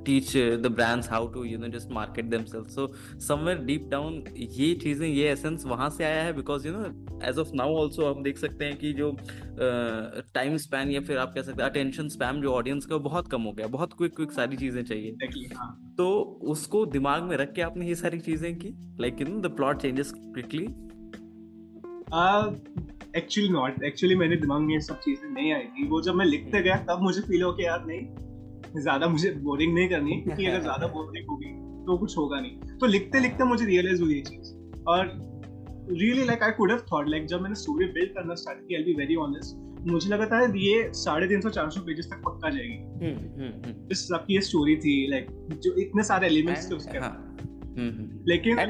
teach 0.05 0.37
the 0.37 0.73
brands 0.75 1.11
how 1.11 1.27
to 1.29 1.45
you 1.45 1.59
know 1.59 1.69
just 1.69 1.91
market 1.91 2.25
them 2.25 2.45
self 2.45 2.67
so 2.67 2.87
somewhere 3.19 3.59
deep 3.59 3.89
down 3.89 4.25
ये 4.37 4.75
चीज़ें 4.75 5.09
ये 5.09 5.29
एसेंस 5.29 5.65
वहाँ 5.67 5.91
से 5.91 6.05
आया 6.05 6.23
है 6.23 6.33
because 6.33 6.69
you 6.69 6.73
know 6.77 6.85
as 7.25 7.39
of 7.39 7.49
now 7.55 7.75
also 7.75 8.15
हम 8.15 8.23
देख 8.23 8.39
सकते 8.39 8.65
हैं 8.65 8.77
कि 8.77 8.93
जो 8.93 9.17
टाइम 10.35 10.53
uh, 10.53 10.63
स्पैन 10.63 10.91
या 10.91 11.01
फिर 11.01 11.19
आप 11.19 11.33
कह 11.35 11.43
सकते 11.43 11.63
हैं 11.63 11.71
अटेंशन 11.71 12.09
स्पैन 12.09 12.41
जो 12.43 12.53
ऑडियंस 12.53 12.87
का 12.87 12.97
बहुत 12.97 13.29
कम 13.29 13.43
हो 13.43 13.53
गया 13.53 13.67
बहुत 13.67 13.93
क्विक 13.93 14.17
क्विक 14.17 14.33
सारी 14.33 14.57
चीज़ें 14.57 14.85
चाहिए। 14.85 15.17
हाँ। 15.57 15.95
तो 15.99 16.39
उसको 16.43 16.87
दिमाग 16.87 17.23
में 17.23 17.37
रख 17.37 17.53
के 17.53 17.63
आपने 17.63 17.87
ये 17.87 17.95
सारी 17.95 18.19
चीज़ें 18.19 18.55
की? 18.59 18.69
Like 19.01 19.21
you 19.21 19.27
know 19.27 19.49
the 19.49 19.53
plot 19.53 19.83
changes 19.83 20.13
quickly 20.17 20.67
actually 23.19 23.49
not 23.49 23.83
actually 23.85 24.15
मेरे 24.15 24.37
दिमाग 24.37 24.61
में 24.61 24.73
ये 24.75 24.81
सब 24.81 25.01
चीज़ें 25.01 25.29
नहीं 25.31 25.53
आई 25.53 25.63
थी 25.77 25.87
वो 25.89 26.03
जब 26.03 26.15
मैं 26.15 26.27
लिखते 26.27 26.63
गया 26.63 26.77
तब 26.89 27.03
मुझे 27.03 27.21
फील 27.21 27.43
हो 27.43 27.53
कि 27.53 27.65
यार 27.65 27.85
नहीं 27.87 28.81
ज़्यादा 28.83 29.09
मुझे 29.09 29.31
बोरिंग 29.43 29.75
नहीं 29.75 29.89
करनी 29.89 30.21
क्योंकि 30.21 30.47
अगर 30.47 30.61
ज़्यादा 30.61 30.87
बोरिंग 30.95 31.29
होगी 31.31 31.53
तो 31.87 31.97
कुछ 31.99 32.17
होगा 32.19 32.41
नहीं। 32.41 32.79
तो 32.79 32.87
लिखते 32.87 33.21
लिखते 33.21 33.45
मुझे 33.45 33.65
रियलाइज़ 33.67 34.03
हुई 34.03 34.15
ये 34.15 34.21
चीज़। 34.21 34.53
और 34.89 35.13
really 35.91 36.25
like 36.25 36.43
I 36.43 36.51
could 36.51 36.71
have 36.71 36.83
thought 36.93 37.09
like 37.09 37.27
जब 37.27 37.41
मैंने 37.41 37.55
स्टोरी 37.55 37.87
बिल्ड 37.93 38.11
करना 38.15 38.35
स्टार्ट 38.35 38.59
किया 38.69 38.79
आई 38.79 38.85
बी 38.85 38.95
वेरी 38.95 39.17
ऑनेस्ट 39.17 39.87
मुझे 39.87 40.11
लगा 40.11 40.27
था 40.27 40.41
ये 40.57 40.91
साढ़े 40.95 41.27
तीन 41.29 41.41
सौ 41.41 41.51
चार 41.51 41.71
सौ 41.71 41.81
पेजेस 41.81 42.11
तक 42.11 42.23
पक्का 42.25 42.51
जाएगी। 42.51 43.87
जिस 43.89 44.07
सबकी 44.09 44.35
ये 44.35 44.41
स्टोरी 44.41 44.77
थी 44.77 44.95
लाइक 45.11 45.27
जो 45.65 45.75
इतने 45.81 46.03
सारे 46.03 46.27
एलिमेंट्स 46.27 46.71
थे 46.71 46.75
उसके। 46.75 46.99
लेकिन 48.31 48.59
हाँ. 48.59 48.67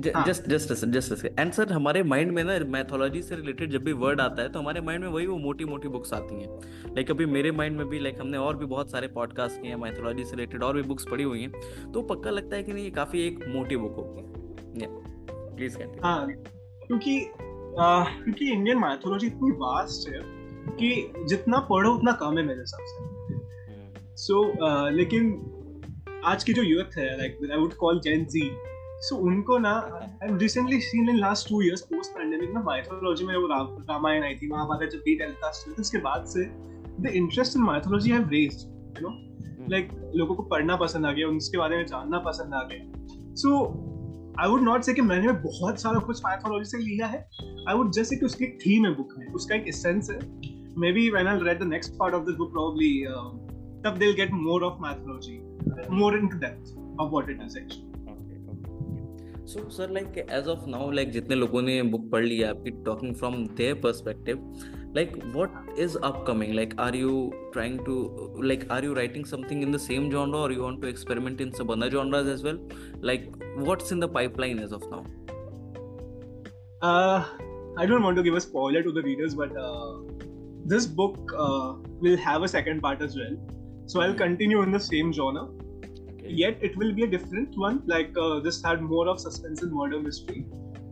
Just 0.00 0.48
just 0.48 0.84
just 0.84 1.24
and 1.38 1.52
sir 1.52 1.72
हमारे 1.72 2.02
माइंड 2.02 2.32
में 2.32 2.44
ना 2.44 2.58
मैथोलॉजी 2.58 3.22
से 3.22 3.36
रिलेटेड 3.36 3.70
जब 3.70 3.84
भी 3.84 3.92
वर्ड 3.92 4.20
आता 4.20 4.42
है 4.42 4.48
तो 4.48 4.58
हमारे 4.58 4.80
माइंड 4.80 5.04
में 5.04 5.10
वही 5.10 5.26
वो 5.26 5.36
मोटी 5.36 5.64
मोटी 5.64 5.88
बुक्स 5.88 6.12
आती 6.12 6.42
हैं। 6.42 6.56
लाइक 6.86 6.96
like 6.96 7.10
अभी 7.10 7.26
मेरे 7.26 7.52
माइंड 7.52 7.76
में 7.76 7.88
भी 7.88 7.98
लाइक 7.98 8.14
like 8.14 8.26
हमने 8.26 8.38
और 8.38 8.56
भी 8.56 8.66
बहुत 8.66 8.90
सारे 8.90 9.08
पॉडकास्ट 9.08 9.62
किए 9.62 9.70
हैं 9.70 9.76
मैथोलॉजी 9.76 10.24
से 10.24 10.30
रिलेटेड 10.30 10.62
और 10.62 10.76
भी 10.76 10.82
बुक्स 10.82 11.04
पढ़ी 11.10 11.24
हुई 11.24 11.40
हैं 11.40 11.52
तो 11.92 12.02
पक्का 12.02 12.30
लगता 12.30 12.56
है 12.56 12.62
कि 12.62 12.72
नहीं 12.72 12.84
ये 12.84 12.90
काफ़ी 12.90 13.26
एक 13.26 13.44
मोटी 13.48 13.76
बुक 13.76 13.96
होगी 13.96 14.22
प्लीज़ 15.56 15.78
हाँ। 16.02 16.28
क्योंकि 16.86 17.30
क्योंकि 17.38 18.52
इंडियन 18.52 18.78
माइथोलॉजी 18.78 19.26
इतनी 19.26 19.50
वास्ट 19.50 20.08
है 20.08 20.20
कि 20.76 21.12
जितना 21.28 21.58
पढ़ो 21.58 21.94
उतना 21.94 22.12
कम 22.12 22.38
है 22.38 22.44
मेरे 22.44 22.60
हिसाब 22.60 22.80
से। 22.84 23.20
सो 24.16 24.52
लेकिन 24.90 25.50
आज 26.24 26.44
की 26.44 26.52
जो 26.52 26.62
यूथ 26.62 26.98
है 26.98 27.18
like 27.18 27.38
I 27.52 27.58
would 27.58 27.74
call 27.74 28.00
gen 28.00 28.24
Z 28.24 28.50
so 29.00 29.16
उनको 29.16 29.58
ना 29.58 29.72
I 30.22 30.36
recently 30.36 30.80
seen 30.80 31.10
in 31.10 31.16
last 31.16 31.48
two 31.48 31.60
years 31.62 31.80
post 31.80 32.12
pandemic 32.12 32.50
ना 32.50 32.62
माइथोलॉजी 32.62 33.24
में 33.24 33.36
वो 33.36 33.46
रामायण 33.80 34.24
आई 34.24 34.34
थी 34.34 34.48
महाभारत 34.48 34.90
जब 34.90 34.98
बीट 34.98 35.18
टेलीकास्ट 35.18 35.68
हुई 35.68 35.74
उसके 35.80 35.98
बाद 35.98 36.24
से 36.26 36.44
the 37.02 37.10
interest 37.14 37.56
in 37.56 37.62
mythology 37.62 38.10
have 38.10 38.28
raised 38.28 39.02
you 39.02 39.08
know 39.08 39.14
like 39.70 40.12
लोगों 40.16 40.34
को 40.34 40.42
पढ़ना 40.42 40.76
पसंद 40.76 41.06
आ 41.06 41.12
गया 41.12 41.28
उसके 41.28 41.58
बारे 41.58 41.76
में 41.76 41.86
जानना 41.86 42.18
पसंद 42.18 42.54
आ 42.54 42.62
गया। 42.62 43.06
सो 43.34 43.56
आई 44.40 44.48
वुड 44.48 44.62
नॉट 44.62 44.82
से 44.82 44.94
कि 44.94 45.02
मैंने 45.02 45.32
बहुत 45.32 45.80
सारा 45.80 45.98
कुछ 45.98 46.20
माइथोलॉजी 46.24 46.70
से 46.70 46.78
लिया 46.78 47.06
है। 47.06 47.18
आई 47.68 47.74
वुड 47.74 47.92
जस्ट 47.92 48.10
से 48.10 48.16
कि 48.16 48.26
उसकी 48.26 48.46
थीम 48.46 48.86
है 48.86 48.94
बुक 48.94 49.14
में। 49.18 49.26
उसका 49.26 49.54
एक 49.54 49.68
एसेंस 49.68 50.10
है। 50.10 50.18
Maybe 50.92 51.10
when 51.10 51.26
I 51.26 51.38
read 51.42 51.60
the 51.60 51.62
next 51.62 51.92
part 51.92 52.14
of 52.14 52.22
this 52.22 52.36
book 52.36 52.50
probably 52.50 53.04
तब 53.84 53.96
they 53.98 54.12
get 54.12 54.30
more 54.32 54.62
of 54.62 54.80
mythology 54.80 55.38
more 55.96 56.18
into 56.18 56.38
depth 56.38 56.78
of 57.00 57.10
what 57.10 57.30
it 57.30 57.42
is 57.46 57.58
actually 57.58 57.89
so 59.50 59.68
sir 59.70 59.90
like 59.90 60.18
as 60.30 60.48
of 60.48 60.66
now 60.70 60.90
like 60.90 61.10
जितने 61.12 61.36
लोगों 61.36 61.60
ने 61.62 61.80
book 61.92 62.10
पढ़ 62.10 62.24
ली 62.24 62.36
है 62.38 62.48
आपकी 62.48 62.70
talking 62.84 63.14
from 63.14 63.34
their 63.56 63.74
perspective 63.82 64.92
like 64.96 65.16
what 65.26 65.78
is 65.78 65.96
upcoming 65.98 66.52
like 66.54 66.74
are 66.80 66.96
you 66.96 67.10
trying 67.52 67.78
to 67.86 68.42
like 68.42 68.66
are 68.70 68.84
you 68.84 68.92
writing 68.94 69.24
something 69.24 69.62
in 69.62 69.72
the 69.72 69.78
same 69.80 70.08
genre 70.10 70.36
और 70.38 70.52
you 70.52 70.62
want 70.62 70.80
to 70.82 70.88
experiment 70.88 71.40
in 71.40 71.50
सब 71.52 71.72
other 71.72 71.88
genres 71.88 72.28
as 72.28 72.44
well 72.44 72.60
like 73.04 73.30
what's 73.58 73.92
in 73.92 74.00
the 74.00 74.10
pipeline 74.14 74.58
as 74.58 74.72
of 74.72 74.84
now 74.90 75.02
I 77.80 77.86
don't 77.86 78.02
want 78.02 78.16
to 78.16 78.22
give 78.22 78.36
a 78.36 78.44
spoiler 78.46 78.82
to 78.82 78.92
the 78.92 79.04
readers 79.06 79.34
but 79.34 79.54
this 80.68 80.90
book 80.94 81.34
will 82.02 82.18
have 82.28 82.42
a 82.42 82.46
second 82.54 82.82
part 82.82 83.02
as 83.02 83.18
well 83.18 83.36
so 83.86 84.00
I 84.00 84.08
will 84.08 84.18
continue 84.18 84.62
in 84.64 84.72
the 84.72 84.78
same 84.84 85.12
genre 85.12 85.59
yet 86.30 86.58
it 86.62 86.76
will 86.76 86.92
be 86.92 87.04
a 87.04 87.06
different 87.06 87.56
one. 87.56 87.82
Like 87.86 88.16
uh, 88.16 88.40
this 88.40 88.62
had 88.62 88.82
more 88.82 89.08
of 89.08 89.20
suspense 89.20 89.62
and 89.62 89.72
murder 89.72 90.00
mystery. 90.00 90.46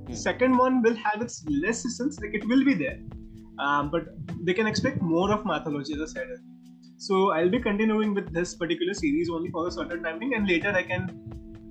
Hmm. 0.06 0.14
second 0.14 0.56
one 0.56 0.82
will 0.82 0.96
have 0.96 1.22
its 1.22 1.44
less 1.48 1.84
essence. 1.84 2.20
Like 2.20 2.34
it 2.34 2.46
will 2.48 2.64
be 2.64 2.74
there. 2.74 2.98
Um, 3.58 3.90
but 3.90 4.06
they 4.42 4.54
can 4.54 4.66
expect 4.66 5.02
more 5.02 5.32
of 5.32 5.44
mythology 5.44 5.94
as 5.94 6.10
I 6.10 6.20
said 6.20 6.28
so 6.98 7.30
I'll 7.30 7.48
be 7.48 7.60
continuing 7.60 8.12
with 8.12 8.32
this 8.32 8.56
particular 8.56 8.92
series 8.92 9.30
only 9.30 9.50
for 9.50 9.68
a 9.68 9.70
certain 9.70 10.02
timing 10.02 10.34
and 10.34 10.48
later 10.48 10.70
I 10.70 10.82
can 10.82 11.08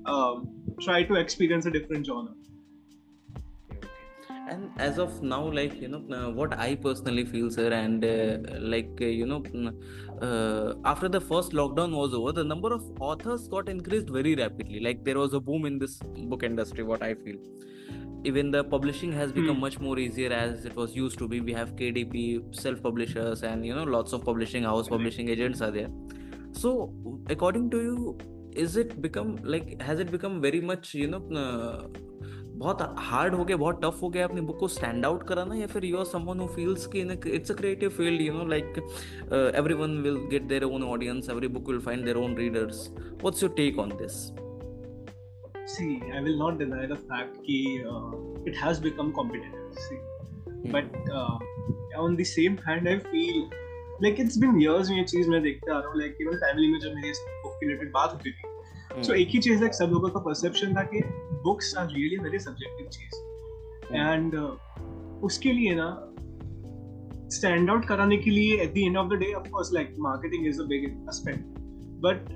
um, 0.06 0.64
try 0.82 1.04
to 1.04 1.16
experience 1.16 1.66
a 1.66 1.72
different 1.72 2.06
genre 2.06 2.34
and 4.50 4.70
as 4.78 4.98
of 4.98 5.22
now 5.22 5.44
like 5.60 5.80
you 5.82 5.88
know 5.88 6.02
uh, 6.18 6.30
what 6.30 6.58
i 6.58 6.76
personally 6.76 7.26
feel 7.26 7.50
sir 7.50 7.72
and 7.72 8.06
uh, 8.06 8.38
like 8.74 8.92
uh, 9.02 9.06
you 9.06 9.26
know 9.26 9.42
uh, 10.22 10.74
after 10.86 11.08
the 11.08 11.22
first 11.22 11.52
lockdown 11.52 11.92
was 11.96 12.14
over 12.14 12.32
the 12.32 12.44
number 12.44 12.74
of 12.74 12.84
authors 13.00 13.48
got 13.48 13.70
increased 13.70 14.10
very 14.10 14.36
rapidly. 14.36 14.80
Like 14.80 15.04
there 15.04 15.18
was 15.18 15.34
a 15.34 15.40
boom 15.40 15.66
in 15.66 15.78
this 15.78 16.00
book 16.32 16.44
industry 16.44 16.84
what 16.84 17.04
i 17.04 17.14
feel. 17.14 17.36
Even 18.24 18.50
the 18.50 18.64
publishing 18.64 19.12
has 19.12 19.32
become 19.32 19.56
hmm. 19.56 19.62
much 19.62 19.80
more 19.80 20.00
easier 20.00 20.32
as 20.34 20.66
it 20.66 20.76
was 20.76 20.96
used 20.96 21.20
to 21.20 21.28
be. 21.28 21.40
We 21.40 21.54
have 21.54 21.76
kdp 21.76 22.56
self 22.56 22.82
publishers 22.82 23.44
and 23.44 23.66
you 23.66 23.76
know 23.76 23.84
lots 23.84 24.12
of 24.14 24.26
publishing 24.26 24.64
house 24.64 24.88
publishing 24.88 25.30
agents 25.30 25.62
are 25.62 25.72
there. 25.72 25.90
So 26.52 26.92
according 27.30 27.70
to 27.72 27.82
you 27.82 28.18
is 28.54 28.76
it 28.76 29.00
become 29.02 29.38
like 29.44 29.80
has 29.82 30.00
it 30.00 30.10
become 30.12 30.42
very 30.42 30.60
much 30.60 30.96
you 30.96 31.08
know 31.08 31.22
uh, 31.44 31.88
बहुत 32.60 32.96
hard 33.08 33.34
हो 33.36 33.44
गया 33.46 33.58
बहुत 33.58 33.80
tough 33.84 34.02
हो 34.02 34.10
गया 34.10 34.24
अपनी 34.26 34.42
book 34.42 34.58
को 34.60 34.68
stand 34.76 35.06
out 35.06 35.28
कराना 35.28 35.56
या 35.56 35.68
फिर 35.68 35.86
you 35.86 35.98
are 35.98 36.06
someone 36.06 36.40
who 36.40 36.48
feels 36.56 36.88
कि 36.96 37.02
it's 37.36 37.52
a 37.52 37.56
creative 37.56 37.90
field 37.98 38.22
you 38.22 38.34
know 38.34 38.46
like 38.50 38.80
everyone 39.56 39.98
will 40.04 40.18
get 40.32 40.44
their 40.50 40.64
own 40.64 40.84
audience 40.84 41.30
every 41.30 41.48
book 41.58 41.70
will 41.70 41.80
find 41.88 42.04
their 42.06 42.18
own 42.18 42.36
readers 42.38 42.90
what's 42.98 43.44
your 43.44 43.54
take 43.58 43.80
on 43.80 43.98
this 44.02 44.26
see 45.72 45.86
i 46.18 46.20
will 46.26 46.38
not 46.40 46.60
deny 46.60 46.84
the 46.90 46.98
fact 47.08 47.40
ki 47.46 47.56
uh, 47.94 48.12
it 48.50 48.60
has 48.60 48.78
become 48.84 49.10
competitive 49.16 49.80
see. 49.86 49.98
Hmm. 50.44 50.76
but 50.76 51.10
uh, 51.14 52.04
on 52.04 52.16
the 52.20 52.28
same 52.30 52.56
hand 52.68 52.88
i 52.92 52.94
feel 53.08 53.42
like 54.06 54.22
it's 54.26 54.38
been 54.44 54.62
years 54.62 54.92
में 54.92 54.98
ये 54.98 55.04
चीज़ 55.14 55.30
मैं 55.30 55.42
देखता 55.44 55.74
आ 55.76 55.80
रहा 55.80 55.90
हूँ 55.90 56.02
like 56.02 56.22
even 56.26 56.40
family 56.44 56.72
में 56.74 56.80
जब 56.80 56.96
मेरी 57.00 57.12
book 57.44 57.54
के 57.54 57.66
रिलेटेड 57.66 57.92
बात 57.94 58.14
होती 58.14 58.32
थी 58.32 58.56
सो 59.04 59.14
एक 59.14 59.28
ही 59.28 59.40
चीज़ 59.40 59.64
है 59.64 59.72
सब 59.74 59.90
लोगों 59.92 60.10
का 60.10 60.20
परसेप्शन 60.20 60.76
था 60.76 60.84
कि 60.84 61.02
books 61.44 61.76
are 61.78 61.88
really 61.88 62.18
very 62.18 62.40
subjective 62.40 62.88
cheese. 62.88 63.96
And 63.96 64.36
उसके 65.24 65.54
लिए 65.54 65.76
ना 65.76 65.90
स्टैंड 67.32 67.70
आउट 67.70 67.86
कराने 67.86 68.18
के 68.18 68.32
लिए 68.32 68.62
at 68.62 68.74
the 68.74 68.78
end 68.78 68.98
of 68.98 69.08
the 69.08 69.20
day 69.20 69.32
of 69.34 69.50
course 69.50 69.74
like 69.74 69.96
marketing 70.00 70.48
is 70.48 70.62
a 70.62 70.66
big 70.66 70.84
aspect 70.84 71.60
but 72.06 72.30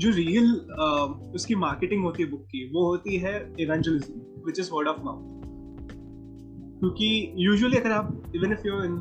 जो 0.00 0.10
रियल 0.10 0.50
uh, 0.54 1.34
उसकी 1.34 1.54
मार्केटिंग 1.54 2.02
होती 2.04 2.22
है 2.22 2.30
बुक 2.30 2.42
की 2.42 2.64
वो 2.74 2.86
होती 2.86 3.16
है 3.16 3.34
evangelism 3.60 4.42
which 4.44 4.58
is 4.58 4.70
word 4.72 4.88
of 4.88 5.00
mouth 5.00 5.32
क्योंकि 6.78 7.32
यूजुअली 7.36 7.76
अगर 7.76 7.92
आप 7.92 8.32
even 8.36 8.52
if 8.52 8.66
you 8.66 8.82
in 8.82 8.98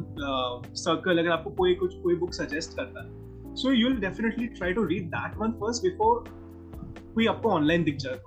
circle 0.76 1.18
अगर 1.18 1.30
आपको 1.30 1.50
कोई 1.52 1.74
कुछ 1.76 1.96
कोई 1.96 2.16
बुक 2.16 2.34
सजेस्ट 2.34 2.76
करता 2.76 3.04
है 3.04 3.56
so 3.56 3.72
you 3.72 3.88
will 3.88 4.00
definitely 4.00 4.48
try 4.48 4.74
to 4.74 4.84
read 4.84 5.08
that 5.08 5.38
one 5.38 5.52
first 5.52 5.84
before 5.84 6.24
कोई 7.16 7.28
आपको 7.28 7.50
ऑनलाइन 7.50 7.84
दिख 7.84 7.98
जाए 8.06 8.20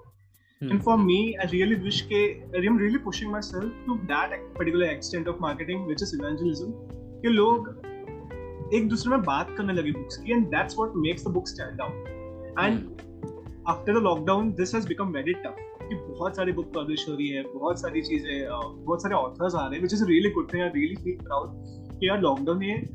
And 0.62 0.82
for 0.82 0.96
me, 0.96 1.36
I 1.36 1.46
really 1.48 1.76
wish 1.76 2.02
ke, 2.02 2.42
I'm 2.54 2.78
really 2.78 2.98
pushing 2.98 3.30
myself 3.30 3.64
to 3.86 4.00
that 4.08 4.30
particular 4.54 4.86
extent 4.86 5.28
of 5.28 5.38
marketing, 5.38 5.84
which 5.86 6.02
is 6.02 6.14
evangelism. 6.14 6.70
कि 7.22 7.28
लोग 7.28 7.68
एक 8.74 8.88
दूसरे 8.88 9.10
में 9.10 9.22
बात 9.22 9.54
करने 9.58 9.72
लगे 9.72 9.92
बुक्स 9.92 10.16
की 10.16 10.32
and 10.32 10.46
that's 10.54 10.76
what 10.78 10.92
makes 10.96 11.24
the 11.24 11.30
book 11.32 11.48
stand 11.48 11.80
out 11.80 12.08
and 12.58 13.64
after 13.68 13.98
the 13.98 14.02
lockdown 14.02 14.52
this 14.60 14.74
has 14.74 14.88
become 14.88 15.12
very 15.12 15.34
tough 15.44 15.56
कि 15.88 15.94
बहुत 15.94 16.36
सारी 16.36 16.52
बुक 16.52 16.72
पब्लिश 16.74 17.08
हो 17.08 17.14
रही 17.14 17.28
है 17.28 17.42
बहुत 17.54 17.80
सारी 17.80 18.02
चीज़ें 18.02 18.48
बहुत 18.48 19.02
सारे 19.02 19.14
ऑथर्स 19.14 19.54
आ 19.54 19.66
रहे 19.66 19.74
हैं 19.74 19.80
which 19.80 19.94
is 19.94 20.04
really 20.10 20.30
good 20.30 20.52
thing 20.52 20.62
I 20.62 20.68
really 20.76 20.96
feel 21.04 21.18
proud 21.24 21.98
कि 21.98 22.08
यार 22.08 22.20
लॉकडाउन 22.20 22.58
में 22.58 22.94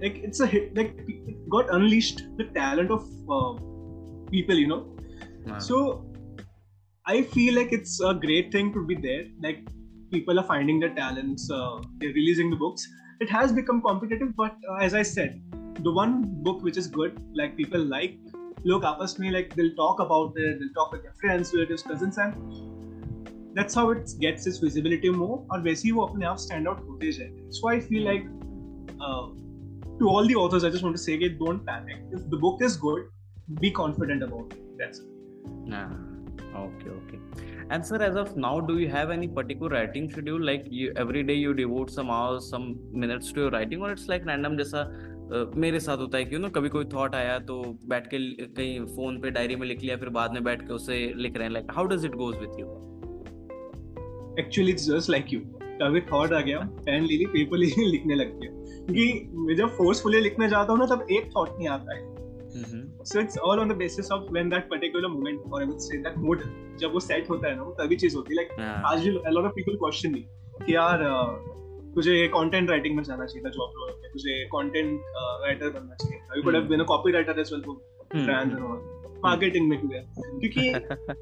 like 0.00 0.18
it's 0.26 0.40
a 0.40 0.46
hit 0.46 0.76
like 0.76 0.90
it 1.12 1.38
got 1.52 1.70
unleashed 1.76 2.20
the 2.36 2.44
talent 2.56 2.92
of 2.96 3.06
uh, 3.36 3.52
people 4.32 4.60
you 5.47 5.51
know 5.51 5.59
so 5.59 6.05
I 7.05 7.21
feel 7.21 7.55
like 7.55 7.73
it's 7.73 7.99
a 7.99 8.13
great 8.13 8.51
thing 8.51 8.71
to 8.73 8.85
be 8.85 8.95
there. 8.95 9.25
Like 9.41 9.67
people 10.11 10.39
are 10.39 10.43
finding 10.43 10.79
their 10.79 10.93
talents, 10.95 11.51
uh, 11.51 11.81
they're 11.97 12.13
releasing 12.13 12.49
the 12.49 12.55
books. 12.55 12.87
It 13.19 13.29
has 13.29 13.51
become 13.51 13.81
competitive, 13.81 14.35
but 14.37 14.55
uh, 14.69 14.75
as 14.75 14.93
I 14.93 15.01
said, 15.01 15.41
the 15.81 15.91
one 15.91 16.43
book 16.43 16.63
which 16.63 16.77
is 16.77 16.87
good, 16.87 17.19
like 17.35 17.57
people 17.57 17.83
like, 17.83 18.17
look 18.63 18.83
आपस 18.83 19.19
me 19.19 19.31
like 19.31 19.53
they'll 19.55 19.75
talk 19.75 19.99
about 19.99 20.33
it, 20.37 20.59
they'll 20.59 20.73
talk 20.73 20.93
with 20.93 21.03
their 21.03 21.13
friends, 21.19 21.53
relatives, 21.53 21.83
cousins, 21.83 22.17
and 22.17 22.33
that's 23.53 23.73
how 23.73 23.89
it 23.89 24.09
gets 24.19 24.47
its 24.47 24.59
visibility 24.59 25.09
more. 25.09 25.45
और 25.51 25.61
वैसे 25.61 25.87
ही 25.87 25.91
वो 25.91 26.05
अपने 26.05 26.25
आप 26.25 26.37
stand 26.37 26.67
out 26.67 26.79
होते 26.87 27.11
जाते 27.11 27.51
So 27.51 27.69
I 27.69 27.79
feel 27.79 28.03
like 28.03 28.25
uh, 29.01 29.27
to 29.99 30.09
all 30.09 30.25
the 30.25 30.35
authors, 30.35 30.63
I 30.63 30.69
just 30.69 30.83
want 30.83 30.95
to 30.95 31.01
say, 31.01 31.17
don't 31.27 31.65
panic. 31.65 31.97
If 32.11 32.29
the 32.29 32.37
book 32.37 32.61
is 32.61 32.77
good, 32.77 33.03
be 33.59 33.71
confident 33.71 34.23
about 34.23 34.53
it. 34.53 34.63
That's 34.77 34.99
it. 34.99 35.16
Ah, 35.70 35.90
okay, 36.60 36.90
okay. 36.90 37.18
And 37.70 37.84
sir, 37.84 38.02
as 38.02 38.16
of 38.16 38.36
now, 38.36 38.60
do 38.60 38.78
you 38.78 38.88
have 38.88 39.10
any 39.10 39.28
particular 39.28 39.70
writing 39.70 40.08
schedule? 40.10 40.44
Like 40.50 40.66
you 40.70 40.92
every 40.96 41.22
day 41.22 41.34
you 41.34 41.54
devote 41.54 41.90
some 41.90 42.10
hours, 42.10 42.48
some 42.48 42.66
minutes 43.04 43.32
to 43.32 43.42
your 43.42 43.50
writing, 43.50 43.82
or 43.82 43.90
it's 43.96 44.08
like 44.12 44.26
random 44.32 44.56
जैसा 44.58 44.84
uh, 45.32 45.44
मेरे 45.64 45.80
साथ 45.80 45.98
होता 45.98 46.18
है 46.18 46.24
कि 46.24 46.38
ना 46.38 46.48
कभी 46.56 46.68
कोई 46.76 46.84
thought 46.94 47.14
आया 47.14 47.38
तो 47.50 47.62
बैठ 47.88 48.06
के 48.14 48.18
कहीं 48.46 48.80
फ़ोन 48.96 49.20
पे 49.20 49.30
डायरी 49.30 49.56
में 49.56 49.66
लिख 49.68 49.82
लिया 49.82 49.96
फिर 49.96 50.08
बाद 50.18 50.32
में 50.34 50.42
बैठ 50.44 50.66
के 50.66 50.72
उसे 50.74 51.00
लिख 51.16 51.36
रहे 51.36 51.46
हैं 51.46 51.52
like 51.52 51.72
how 51.76 51.86
does 51.94 52.04
it 52.04 52.14
goes 52.24 52.36
with 52.40 52.60
you 52.60 52.66
actually 54.40 54.72
it's 54.72 54.90
just 54.90 55.10
like 55.10 55.32
you 55.32 55.40
कभी 55.82 56.00
थॉट 56.12 56.32
आ 56.32 56.40
गया 56.40 56.60
पेन 56.86 57.04
ले 57.04 57.16
ली 57.16 57.26
पेपर 57.34 57.58
ले 57.58 57.66
लिखने 57.90 58.14
लग 58.14 58.38
गया 58.40 58.52
क्योंकि 58.52 59.42
मैं 59.46 59.56
जब 59.56 59.76
फोर्सफुली 59.76 60.20
लिखने 60.20 60.48
जाता 60.48 60.72
हूँ 60.72 60.78
ना 60.80 60.94
तब 60.94 61.06
एक 61.18 61.30
थॉट 61.36 61.56
नहीं 61.58 61.68
आता 61.68 61.96
है 61.96 62.17
Mm-hmm. 62.58 62.82
So 63.10 63.20
it's 63.20 63.36
all 63.36 63.60
on 63.60 63.68
the 63.68 63.76
basis 63.82 64.10
of 64.10 64.30
when 64.36 64.50
that 64.54 64.68
particular 64.72 65.08
moment, 65.08 65.40
or 65.50 65.62
I 65.62 65.66
would 65.70 65.82
say 65.86 66.00
that 66.06 66.18
mood, 66.24 66.42
जब 66.80 66.92
वो 66.92 67.00
set 67.06 67.30
होता 67.30 67.48
है 67.48 67.56
ना 67.56 67.70
तभी 67.80 67.96
चीज़ 68.02 68.16
होती 68.16 68.34
है. 68.34 68.40
Like 68.40 68.52
yeah. 68.58 68.90
आज 68.92 69.08
a 69.30 69.34
lot 69.36 69.48
of 69.50 69.56
people 69.58 69.80
question 69.84 70.14
me 70.18 70.22
कि 70.66 70.74
यार 70.74 71.06
तुझे 71.94 72.14
content 72.36 72.74
writing 72.74 72.96
में 72.96 73.02
जाना 73.10 73.26
चाहिए 73.26 73.44
था 73.46 73.50
जॉब 73.56 73.80
रोल 73.80 73.90
में 74.02 74.10
तुझे 74.12 74.36
content 74.54 74.92
writer 75.46 75.72
बनना 75.78 75.94
चाहिए 76.04 76.20
था. 76.20 76.38
You 76.38 76.46
could 76.48 76.60
have 76.60 76.70
been 76.74 76.86
a 76.86 76.88
copywriter 76.94 77.36
as 77.44 77.52
well 77.56 77.66
for 77.68 77.76
brands 78.26 78.60
and 78.60 78.96
marketing 79.22 79.68
में 79.68 79.78
क्यों 79.78 79.90
क्योंकि 80.40 80.68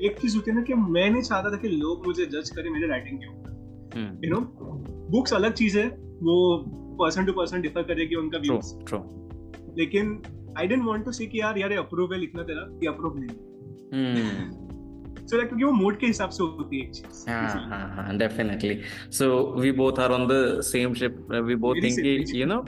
एक 0.06 0.18
चीज़ 0.20 0.36
होती 0.36 0.50
है 0.50 0.56
ना 0.56 0.62
कि 0.62 0.74
मैं 0.96 1.08
नहीं 1.10 1.22
चाहता 1.22 1.50
था 1.52 1.56
कि 1.60 1.68
लोग 1.68 2.06
मुझे 2.06 2.26
जज 2.32 2.50
करें 2.56 2.70
मेरे 2.70 2.88
राइटिंग 2.88 3.18
के 3.20 3.26
ऊपर 3.26 4.24
यू 4.24 4.30
नो 4.32 4.40
बुक्स 5.12 5.34
अलग 5.34 5.52
चीज़ 5.60 5.78
है 5.78 5.86
वो 6.28 6.34
पर्सन 7.02 7.26
टू 7.26 7.32
पर्सन 7.38 7.60
डिफर 7.62 7.82
करेगी 7.92 8.14
उनका 8.14 8.38
व्यूज़ 8.38 8.74
लेकिन 9.78 10.10
I 10.58 10.66
don't 10.66 10.84
want 10.84 11.04
to 11.04 11.12
see 11.12 11.26
कि 11.26 11.40
यार 11.40 11.58
यार 11.58 11.72
अप्रूवल 11.78 12.22
इतना 12.22 12.42
तेरा 12.52 12.68
कि 12.80 12.86
अप्रूव 12.86 13.18
नहीं 13.18 14.64
so 15.30 15.38
like 15.38 15.52
your 15.60 15.70
mode 15.76 15.96
ke 16.00 16.08
hisab 16.12 16.34
se 16.34 16.44
hoti 16.58 16.80
hai 16.80 16.90
चीज़ 16.96 17.54
हाँ 17.70 17.84
हाँ 17.94 18.16
definitely 18.18 18.74
so 19.18 19.28
we 19.62 19.70
both 19.80 19.98
are 20.04 20.10
on 20.16 20.26
the 20.32 20.40
same 20.72 20.94
ship 21.00 21.16
we 21.48 21.56
both 21.64 21.80
Very 21.80 21.90
think 21.94 22.28
ki, 22.28 22.38
you 22.40 22.46
know 22.46 22.60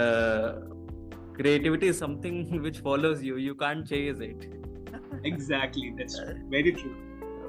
uh, 0.00 0.52
creativity 1.38 1.88
is 1.94 1.98
something 1.98 2.62
which 2.66 2.78
follows 2.88 3.24
you 3.28 3.40
you 3.46 3.54
can't 3.64 3.86
chase 3.86 4.22
it 4.28 4.46
exactly 5.32 5.92
that's 5.98 6.18
true. 6.18 6.36
very 6.54 6.72
true 6.72 6.94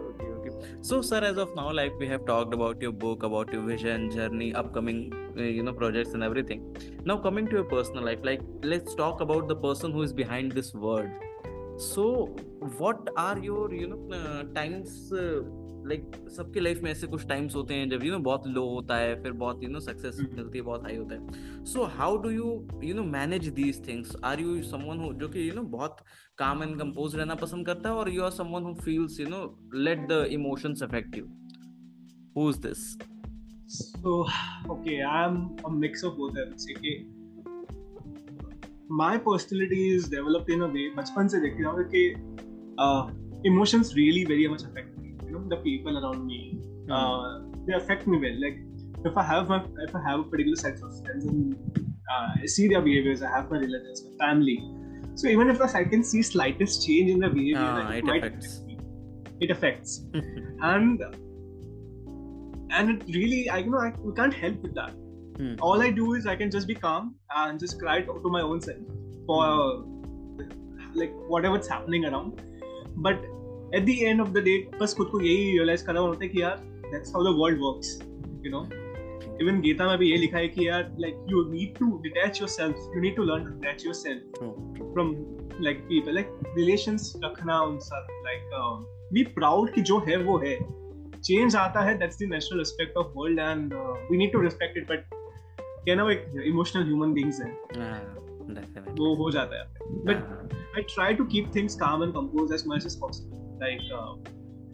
okay 0.09 0.31
okay 0.37 0.53
so 0.81 1.01
sir 1.11 1.21
as 1.29 1.37
of 1.45 1.55
now 1.55 1.71
like 1.81 2.03
we 2.03 2.07
have 2.07 2.25
talked 2.25 2.57
about 2.59 2.81
your 2.87 2.95
book 3.05 3.23
about 3.23 3.53
your 3.57 3.63
vision 3.71 4.09
journey 4.17 4.53
upcoming 4.63 5.01
you 5.35 5.63
know 5.63 5.73
projects 5.73 6.13
and 6.13 6.23
everything. 6.23 6.63
Now 7.05 7.17
coming 7.17 7.47
to 7.47 7.55
your 7.61 7.69
personal 7.75 8.03
life 8.03 8.23
like 8.23 8.41
let's 8.63 8.95
talk 8.95 9.21
about 9.21 9.47
the 9.47 9.55
person 9.67 9.91
who 9.91 10.01
is 10.03 10.13
behind 10.13 10.51
this 10.51 10.73
word. 10.73 11.11
So 11.91 12.07
what 12.79 13.13
are 13.17 13.37
your 13.39 13.73
you 13.73 13.87
know 13.93 14.01
uh, 14.23 14.41
times 14.57 14.97
uh, 15.11 15.43
like 15.87 16.11
सबके 16.35 16.59
life 16.59 16.79
में 16.83 16.89
ऐसे 16.91 17.07
कुछ 17.07 17.25
times 17.27 17.55
होते 17.55 17.73
हैं 17.73 17.89
जब 17.89 18.03
you 18.03 18.11
know 18.11 18.19
बहुत 18.19 18.47
लो 18.47 18.63
होता 18.69 18.95
है 18.97 19.23
फिर 19.23 19.31
बहुत 19.41 19.63
यू 19.63 19.69
नो 19.69 19.79
सक्सेस 19.79 20.19
मिलती 20.33 20.57
है 20.57 20.63
बहुत 20.63 20.83
हाई 20.83 20.95
होता 20.97 21.15
है। 21.15 21.63
So 21.65 21.83
how 21.97 22.17
do 22.17 22.29
you 22.29 22.67
you 22.83 22.95
know 22.95 23.03
manage 23.03 23.47
these 23.47 23.87
things 23.87 24.15
are 24.23 24.41
you 24.41 24.61
someone 24.63 24.99
who 24.99 25.13
जो 25.13 25.27
कि 25.29 25.49
यू 25.49 25.55
नो 25.55 25.61
बहुत 25.75 25.97
काम 26.37 26.63
एंड 26.63 26.77
कंपोज 26.79 27.15
रहना 27.15 27.35
पसंद 27.35 27.65
करता 27.65 27.89
है 27.89 27.95
और 27.95 28.09
you 28.09 28.23
are 28.23 28.31
someone 28.31 28.63
who 28.63 28.73
feels 28.73 29.19
you 29.19 29.27
know 29.29 29.43
let 29.75 30.07
the 30.09 30.25
emotions 30.31 30.83
affect 30.83 31.17
you 31.17 31.25
who 32.37 32.49
is 32.49 32.59
this 32.67 32.97
So, 33.66 34.26
okay, 34.68 35.02
I'm 35.02 35.56
a 35.64 35.70
mix 35.70 36.02
of 36.02 36.16
both. 36.16 36.36
I 36.36 36.48
would 36.48 36.60
say. 36.60 36.74
Okay, 36.76 37.06
my 38.88 39.16
personality 39.18 39.94
is 39.96 40.08
developed 40.08 40.50
in 40.50 40.62
a 40.62 40.68
way. 40.68 40.86
बचपन 40.98 41.28
से 41.28 41.40
देखते 41.40 41.64
हैं 41.64 41.88
कि 41.94 42.04
uh, 42.84 43.10
emotions 43.50 43.94
really 43.96 44.24
very 44.24 44.48
much 44.48 44.64
affect 44.70 44.90
know 45.32 45.48
the 45.48 45.62
people 45.62 45.98
around 45.98 46.26
me 46.26 46.58
mm. 46.86 46.92
uh, 46.92 47.40
they 47.66 47.74
affect 47.74 48.06
me 48.06 48.18
well 48.24 48.40
like 48.44 48.58
if 49.04 49.16
i 49.16 49.22
have 49.22 49.48
my 49.48 49.62
if 49.86 49.94
i 49.94 50.02
have 50.08 50.20
a 50.20 50.28
particular 50.32 50.56
set 50.56 50.82
of 50.88 51.00
friends 51.02 51.24
and 51.24 51.56
uh, 52.12 52.28
I 52.42 52.46
see 52.46 52.68
their 52.68 52.82
behaviors 52.82 53.22
i 53.22 53.30
have 53.36 53.50
my 53.50 53.58
relatives 53.58 54.04
my 54.04 54.26
family 54.26 54.58
so 55.14 55.28
even 55.28 55.50
if 55.50 55.60
i 55.62 55.84
can 55.84 56.04
see 56.04 56.22
slightest 56.22 56.86
change 56.86 57.10
in 57.10 57.20
the 57.20 57.28
behavior 57.28 57.58
ah, 57.60 57.90
it, 57.90 58.04
it 58.04 58.16
affects 58.16 58.62
it 59.40 59.50
affects 59.50 60.00
and 60.74 61.04
and 62.78 62.94
it 62.94 63.14
really 63.14 63.40
i 63.50 63.58
you 63.58 63.70
know 63.70 63.80
i 63.80 63.90
can't 64.20 64.34
help 64.34 64.68
with 64.68 64.74
that 64.74 64.92
hmm. 65.38 65.54
all 65.60 65.82
i 65.82 65.90
do 65.90 66.14
is 66.14 66.26
i 66.26 66.36
can 66.36 66.50
just 66.50 66.68
be 66.68 66.78
calm 66.86 67.10
and 67.42 67.66
just 67.66 67.80
cry 67.80 68.00
to 68.00 68.32
my 68.38 68.42
own 68.42 68.60
self 68.60 68.78
for 69.26 69.42
uh, 69.46 69.72
like 70.94 71.12
whatever's 71.34 71.68
happening 71.68 72.08
around 72.12 72.40
but 73.08 73.28
eight 73.74 73.84
the 73.84 73.90
end 74.02 74.20
of 74.20 74.28
the 74.28 74.38
day 74.44 74.56
बस 74.80 74.94
खुद 74.94 75.08
को 75.08 75.20
यही 75.20 75.50
realise 75.50 75.82
करना 75.82 76.00
होता 76.00 76.24
है 76.24 76.28
कि 76.28 76.40
यार 76.42 76.56
that's 76.92 77.12
how 77.14 77.24
the 77.24 77.34
world 77.40 77.58
works 77.62 77.98
you 78.44 78.50
know 78.50 78.62
even 79.42 79.60
Gita 79.60 79.86
में 79.88 79.98
भी 79.98 80.10
ये 80.10 80.16
लिखा 80.16 80.38
है 80.38 80.48
कि 80.48 80.66
यार 80.68 80.96
like 81.00 81.26
you 81.30 81.44
need 81.50 81.78
to 81.78 81.90
detach 82.02 82.40
yourself 82.40 82.96
you 82.96 83.00
need 83.02 83.16
to 83.16 83.22
learn 83.22 83.44
to 83.44 83.50
detach 83.50 83.84
yourself 83.86 84.40
from 84.92 85.14
like 85.60 85.80
people 85.88 86.14
like 86.14 86.38
relations 86.56 87.12
रखना 87.24 87.60
उनसे 87.62 88.00
लाइक 88.24 88.50
बी 89.12 89.22
प्राउड 89.34 89.72
कि 89.74 89.80
जो 89.90 89.98
है 90.08 90.16
वो 90.24 90.38
है 90.38 90.56
चेंज 91.25 91.55
आता 91.55 91.81
है 91.81 91.97
that's 91.97 92.19
the 92.19 92.23
natural 92.23 92.61
aspect 92.61 92.97
of 92.97 93.07
world 93.15 93.39
and 93.39 93.73
we 94.11 94.17
need 94.17 94.33
to 94.33 94.41
respect 94.41 94.77
it 94.77 94.91
but 94.91 95.09
क्या 95.85 95.95
ना 95.95 96.03
वो 96.03 96.09
एक 96.09 96.43
इमोशनल 96.45 96.83
ह्यूमन 96.83 97.13
बीइंग्स 97.13 97.41
है। 97.41 97.51
वो 98.93 99.15
हो 99.15 99.31
जाता 99.31 99.59
है। 99.59 99.65
But 99.81 100.51
I 100.77 100.81
try 100.81 101.13
to 101.13 101.25
keep 101.25 101.51
things 101.55 101.75
calm 101.75 102.03
and 102.03 102.11
compose 102.11 102.53
as 102.53 102.63
much 102.67 102.85
as 102.85 102.99
possible 102.99 103.59
like 103.63 103.79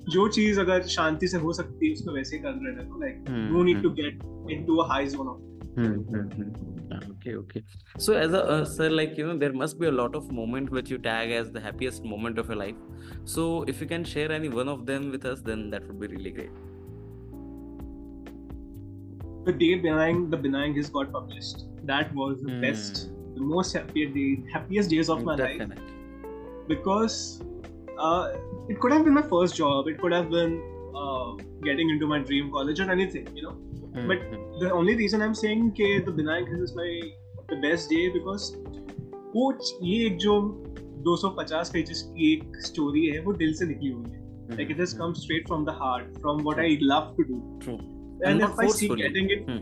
जो 0.10 0.27
चीज़ 0.27 0.60
अगर 0.60 0.81
शांति 0.81 1.27
से 1.27 1.38
हो 1.38 1.53
सकती 1.53 1.88
है 1.88 1.93
उसको 1.93 2.12
वैसे 2.12 2.36
ही 2.36 2.43
कर 2.43 2.50
रहे 2.50 2.74
हैं 2.74 2.89
तो 2.89 3.00
like 3.01 3.25
no 3.29 3.63
need 3.63 3.81
to 3.81 3.89
get 3.89 4.20
into 4.51 4.75
a 4.75 4.88
high 4.88 5.05
zone 5.05 5.27
of 5.27 5.61
okay 5.77 7.35
okay 7.35 7.63
so 7.97 8.13
as 8.13 8.33
a 8.33 8.43
uh, 8.43 8.65
sir 8.65 8.89
like 8.89 9.17
you 9.17 9.25
know 9.27 9.37
there 9.37 9.53
must 9.53 9.79
be 9.79 9.87
a 9.87 9.91
lot 9.91 10.15
of 10.15 10.31
moment 10.31 10.69
which 10.69 10.89
you 10.89 10.97
tag 10.97 11.31
as 11.31 11.51
the 11.51 11.59
happiest 11.59 12.03
moment 12.03 12.37
of 12.37 12.47
your 12.49 12.57
life 12.57 12.75
so 13.23 13.63
if 13.63 13.79
you 13.79 13.87
can 13.87 14.03
share 14.03 14.31
any 14.31 14.49
one 14.49 14.67
of 14.67 14.85
them 14.85 15.11
with 15.11 15.25
us 15.25 15.41
then 15.41 15.69
that 15.69 15.87
would 15.87 15.99
be 15.99 16.07
really 16.07 16.31
great 16.31 16.51
the 19.45 19.53
day 19.53 19.79
Binayang 19.79 20.29
the 20.29 20.38
Binayang 20.38 20.75
has 20.75 20.89
got 20.89 21.12
published 21.12 21.65
that 21.86 22.13
was 22.13 22.41
the 22.41 22.51
mm. 22.51 22.62
best 22.62 23.10
the 23.36 23.41
most 23.41 23.73
happiest 23.73 24.13
day 24.13 24.43
happiest 24.51 24.89
days 24.89 25.10
of 25.10 25.23
my 25.23 25.36
Definitely. 25.36 25.75
life 25.75 26.67
because 26.67 27.41
uh, 27.97 28.34
it 28.67 28.79
could 28.79 28.91
have 28.91 29.03
been 29.03 29.13
my 29.13 29.21
first 29.21 29.55
job. 29.55 29.88
It 29.88 29.99
could 29.99 30.12
have 30.12 30.29
been 30.29 30.62
uh, 30.95 31.34
getting 31.63 31.89
into 31.89 32.07
my 32.07 32.19
dream 32.19 32.51
college 32.51 32.79
or 32.79 32.89
anything, 32.91 33.27
you 33.36 33.43
know. 33.43 33.57
Mm-hmm. 33.90 34.09
But 34.09 34.61
the 34.61 34.72
only 34.72 34.94
reason 34.96 35.22
I'm 35.22 35.35
saying 35.35 35.74
that 35.79 36.02
the 36.07 36.12
Binayak 36.12 36.62
is 36.62 36.74
my 36.74 36.90
the 37.48 37.57
best 37.57 37.90
day 37.90 38.09
because 38.09 38.57
वो 39.35 39.52
ये 39.83 40.07
एक 40.07 40.16
जो 40.18 40.35
250 41.07 41.72
pages 41.72 42.02
की 42.12 42.33
एक 42.33 42.57
story 42.66 43.05
है 43.07 43.18
वो 43.24 43.33
दिल 43.42 43.52
से 43.55 43.66
निकली 43.66 43.90
हुई 43.90 44.11
है 44.11 44.24
like 44.59 44.70
it 44.72 44.81
has 44.83 44.92
come 44.98 45.14
straight 45.20 45.48
from 45.50 45.64
the 45.68 45.72
heart 45.79 46.18
from 46.24 46.42
what 46.48 46.61
I 46.64 46.68
love 46.90 47.07
to 47.16 47.24
do 47.31 47.38
True. 47.62 47.79
and, 47.79 48.29
and 48.29 48.42
if 48.48 48.61
I 48.64 48.68
see 48.68 48.88
getting 49.00 49.31
it 49.37 49.48
hmm. 49.48 49.57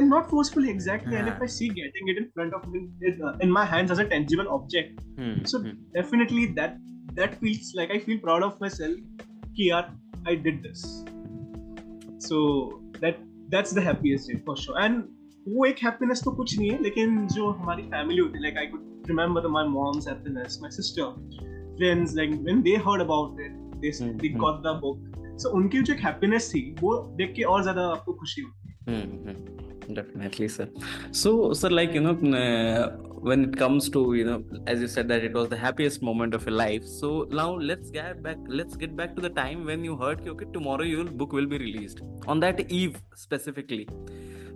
and 0.00 0.08
not 0.08 0.30
forcefully 0.30 0.70
exactly 0.70 1.14
yeah. 1.14 1.20
and 1.20 1.28
if 1.32 1.42
I 1.46 1.48
see 1.54 1.68
getting 1.78 2.12
it 2.12 2.20
in 2.22 2.28
front 2.36 2.54
of 2.58 2.68
me 2.74 2.82
uh, 3.08 3.32
in 3.46 3.50
my 3.56 3.64
hands 3.72 3.90
as 3.96 4.02
a 4.04 4.06
tangible 4.12 4.52
object 4.58 5.02
hmm. 5.18 5.34
so 5.52 5.60
hmm. 5.64 5.74
definitely 5.98 6.46
that 6.60 6.78
that 7.20 7.36
feels 7.40 7.72
like 7.80 7.90
I 7.90 7.98
feel 8.06 8.22
proud 8.28 8.46
of 8.50 8.60
myself 8.60 9.26
कि 9.58 9.70
यार 9.70 9.92
I 10.32 10.36
did 10.46 10.62
this 10.62 10.86
so 12.28 12.40
that 13.00 13.18
that's 13.51 13.73
the 13.77 13.83
happiest 13.87 14.29
day 14.29 14.37
for 14.47 14.55
sure. 14.63 14.77
And 14.83 15.03
वो 15.47 15.65
एक 15.65 15.83
happiness 15.83 16.21
तो 16.25 16.31
कुछ 16.31 16.57
नहीं 16.59 16.69
है 16.69 16.81
लेकिन 16.83 17.27
जो 17.27 17.49
हमारी 17.49 17.83
फैमिली 17.91 18.21
होती 18.21 18.37
है 18.37 18.41
like 18.43 18.57
I 18.57 18.65
could 18.65 19.07
remember 19.07 19.47
my 19.47 19.67
mom's 19.67 20.07
happiness 20.07 20.59
my 20.61 20.71
sister 20.71 21.03
friends 21.77 22.15
like 22.15 22.31
when 22.31 22.61
they 22.61 22.75
heard 22.87 23.01
about 23.01 23.41
it 23.41 23.51
they 23.83 23.91
they 24.21 24.29
got 24.29 24.59
the 24.63 24.79
book 24.81 25.37
so 25.41 25.49
उनकी 25.57 25.81
जो 25.81 25.93
एक 25.93 25.99
हैप्पीनेस 25.99 26.51
थी 26.53 26.61
वो 26.81 26.95
देख 27.17 27.33
के 27.35 27.43
और 27.53 27.61
ज़्यादा 27.61 27.87
आपको 27.91 28.13
खुशी 28.13 28.41
होती 28.41 28.91
है। 28.91 29.57
Definitely 29.97 30.47
sir. 30.53 30.65
So 31.19 31.31
sir 31.59 31.69
like 31.71 31.95
you 31.97 32.01
know 32.01 32.11
uh, 32.39 32.83
when 33.28 33.44
it 33.44 33.56
comes 33.56 33.88
to 33.88 34.00
you 34.14 34.24
know 34.24 34.42
as 34.66 34.80
you 34.80 34.88
said 34.88 35.08
that 35.08 35.24
it 35.24 35.32
was 35.32 35.48
the 35.48 35.56
happiest 35.56 36.02
moment 36.02 36.34
of 36.34 36.44
your 36.46 36.54
life 36.54 36.84
so 36.84 37.26
now 37.30 37.54
let's 37.70 37.90
get 37.90 38.22
back 38.22 38.36
let's 38.46 38.76
get 38.76 38.96
back 38.96 39.14
to 39.16 39.22
the 39.22 39.30
time 39.30 39.64
when 39.64 39.84
you 39.84 39.96
heard 39.96 40.26
okay 40.28 40.46
tomorrow 40.52 40.82
your 40.82 41.04
book 41.04 41.32
will 41.32 41.46
be 41.46 41.58
released 41.58 42.02
on 42.26 42.40
that 42.40 42.60
eve 42.70 43.00
specifically 43.14 43.88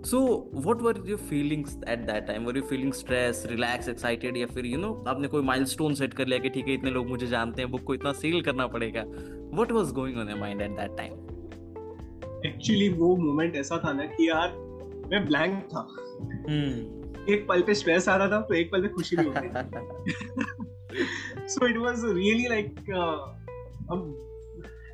so 0.01 0.19
what 0.67 0.81
were 0.81 0.95
your 1.05 1.17
feelings 1.17 1.77
at 1.87 2.05
that 2.07 2.27
time 2.27 2.45
were 2.45 2.55
you 2.55 2.65
feeling 2.73 2.93
stressed 2.93 3.49
relaxed 3.55 3.89
excited 3.95 4.37
या 4.37 4.47
फिर 4.53 4.65
you 4.65 4.83
know 4.83 4.93
आपने 5.07 5.27
कोई 5.27 5.43
milestone 5.47 5.97
set 6.01 6.15
कर 6.17 6.27
लिया 6.27 6.39
कि 6.39 6.49
ठीक 6.49 6.67
है 6.67 6.73
इतने 6.73 6.91
लोग 6.91 7.09
मुझे 7.09 7.27
जानते 7.27 7.61
हैं 7.61 7.71
बुक 7.71 7.83
को 7.83 7.93
इतना 7.93 8.13
सेल 8.21 8.41
करना 8.41 8.67
पड़ेगा 8.77 9.03
what 9.59 9.75
was 9.79 9.91
going 9.99 10.21
on 10.23 10.31
your 10.33 10.41
mind 10.45 10.67
at 10.67 10.79
that 10.83 10.95
time 11.01 11.17
actually 12.45 12.89
वो 12.89 13.15
मोमेंट 13.17 13.55
ऐसा 13.55 13.77
था 13.85 13.93
ना 13.93 14.05
कि 14.05 14.29
यार 14.29 14.51
मैं 15.11 15.25
ब्लैंक 15.25 15.63
था 15.73 15.87
hmm. 16.49 16.99
एक 17.30 17.46
पल 17.48 17.62
पे 17.66 17.74
स्ट्रेस 17.74 18.08
आ 18.08 18.16
रहा 18.16 18.28
था 18.30 18.40
तो 18.48 18.54
एक 18.54 18.70
पल 18.72 18.82
पे 18.82 18.88
खुशी 18.94 19.16
भी 19.16 19.24
होती 19.26 19.48
so 21.54 21.66
it 21.66 21.76
was 21.76 22.04
really 22.04 22.46
like 22.48 22.80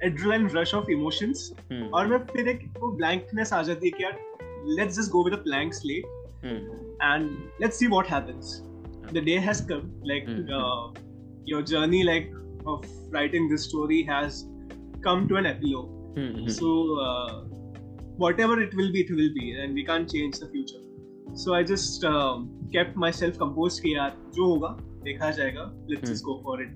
adrenaline 0.04 0.48
rush 0.56 0.74
of 0.74 0.90
emotions 0.90 1.52
और 1.72 2.06
मैं 2.06 2.18
फिर 2.32 2.48
एक 2.48 2.64
वो 2.80 2.92
ब्लैंकनेस 2.96 3.52
आ 3.52 3.62
जाती 3.62 3.86
है 3.86 3.92
कि 3.98 4.04
यार 4.04 4.18
let's 4.78 4.98
just 4.98 5.10
go 5.12 5.24
with 5.24 5.38
a 5.38 5.42
blank 5.42 5.74
slate 5.74 6.04
and 7.02 7.30
let's 7.60 7.78
see 7.78 7.86
what 7.86 8.10
happens 8.10 8.60
the 9.14 9.24
day 9.24 9.38
has 9.48 9.66
come 9.72 9.90
like 10.06 10.24
your 11.48 11.62
journey 11.72 12.02
like 12.02 12.36
of 12.66 12.84
writing 13.10 13.48
this 13.48 13.64
story 13.64 14.02
has 14.02 14.46
come 15.02 15.28
to 15.28 15.36
an 15.36 15.46
epilogue. 15.46 16.16
Mm-hmm. 16.16 16.48
So 16.48 16.98
uh, 16.98 17.44
whatever 18.16 18.60
it 18.60 18.74
will 18.74 18.92
be, 18.92 19.00
it 19.00 19.10
will 19.10 19.32
be, 19.34 19.52
and 19.52 19.74
we 19.74 19.84
can't 19.84 20.10
change 20.10 20.36
the 21.29 21.29
future. 21.29 21.37
So 21.37 21.53
I 21.53 21.63
just 21.63 22.03
um, 22.03 22.49
kept 22.73 22.95
myself 22.95 23.37
composed 23.37 23.81
कि 23.81 23.95
यार 23.95 24.15
जो 24.35 24.45
होगा 24.45 24.77
देखा 25.03 25.31
जाएगा. 25.31 25.71
Let's 25.87 26.01
hmm. 26.01 26.13
just 26.13 26.25
go 26.25 26.41
for 26.43 26.61
it. 26.61 26.69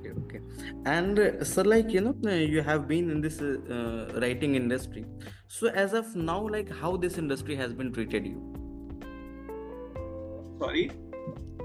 Okay, 0.00 0.12
okay. 0.24 0.40
And 0.84 1.18
uh, 1.18 1.44
so, 1.44 1.62
like 1.62 1.90
you 1.92 2.00
know, 2.00 2.30
you 2.30 2.62
have 2.62 2.88
been 2.88 3.10
in 3.10 3.20
this 3.20 3.40
uh, 3.40 3.56
uh, 3.70 4.20
writing 4.20 4.54
industry. 4.54 5.04
So 5.48 5.68
as 5.68 5.92
of 5.92 6.14
now, 6.16 6.48
like 6.48 6.70
how 6.70 6.96
this 6.96 7.18
industry 7.18 7.56
has 7.56 7.72
been 7.72 7.92
treated 7.92 8.26
you? 8.26 8.38
Sorry 10.58 10.90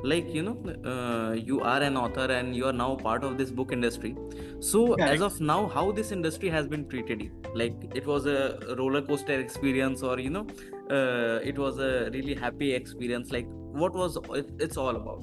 like 0.03 0.33
you 0.33 0.41
know 0.41 0.57
uh, 0.85 1.33
you 1.33 1.61
are 1.61 1.81
an 1.81 1.95
author 1.97 2.25
and 2.31 2.55
you 2.55 2.65
are 2.65 2.73
now 2.73 2.95
part 2.95 3.23
of 3.23 3.37
this 3.37 3.51
book 3.51 3.71
industry 3.71 4.15
so 4.59 4.93
as 4.95 5.21
of 5.21 5.39
now 5.39 5.67
how 5.67 5.91
this 5.91 6.11
industry 6.11 6.49
has 6.49 6.67
been 6.67 6.87
treated 6.87 7.21
you 7.21 7.31
like 7.55 7.73
it 7.95 8.05
was 8.05 8.25
a 8.25 8.57
roller 8.77 9.01
coaster 9.01 9.39
experience 9.39 10.01
or 10.01 10.19
you 10.19 10.29
know 10.29 10.45
uh, 10.90 11.40
it 11.42 11.58
was 11.58 11.78
a 11.78 12.10
really 12.12 12.34
happy 12.34 12.72
experience. 12.72 13.30
Like 13.30 13.46
what 13.48 13.94
was 13.94 14.18
it's 14.58 14.76
all 14.76 14.96
about? 14.96 15.22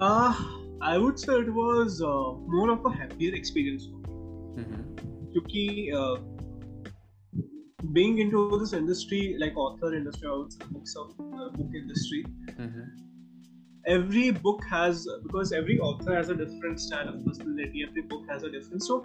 Uh 0.00 0.34
i 0.82 0.96
would 0.96 1.18
say 1.18 1.34
it 1.34 1.52
was 1.52 2.00
uh, 2.00 2.32
more 2.56 2.70
of 2.70 2.84
a 2.86 2.90
happier 2.90 3.34
experience 3.34 3.86
for 3.86 3.98
me. 3.98 4.04
Mm-hmm. 4.62 5.96
uh, 5.96 6.16
being 7.92 8.18
into 8.18 8.58
this 8.58 8.72
industry 8.72 9.36
like 9.38 9.56
author 9.56 9.94
industry 9.94 10.28
or 10.28 10.48
books 10.70 10.96
of 10.96 11.10
uh, 11.20 11.48
book 11.50 11.74
industry 11.74 12.24
mm-hmm. 12.46 12.82
every 13.86 14.30
book 14.30 14.64
has 14.70 15.06
because 15.22 15.52
every 15.52 15.78
author 15.78 16.14
has 16.14 16.28
a 16.30 16.34
different 16.34 16.80
style 16.80 17.08
of 17.08 17.24
personality 17.26 17.84
every 17.88 18.02
book 18.02 18.24
has 18.28 18.42
a 18.42 18.50
different 18.50 18.82
so 18.82 19.04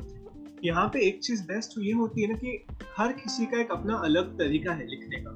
यहाँ 0.66 0.88
पे 0.94 1.00
एक 1.08 1.20
चीज़ 1.24 1.44
best 1.48 1.74
ये 1.80 1.92
होती 1.94 2.22
है 2.22 2.28
ना 2.28 2.36
कि 2.44 2.84
हर 2.98 3.12
किसी 3.14 3.46
का 3.46 3.60
एक 3.62 3.72
अपना 3.72 3.96
अलग 4.06 4.38
तरीका 4.40 4.74
है 4.74 4.86
लिखने 4.88 5.24
का 5.26 5.36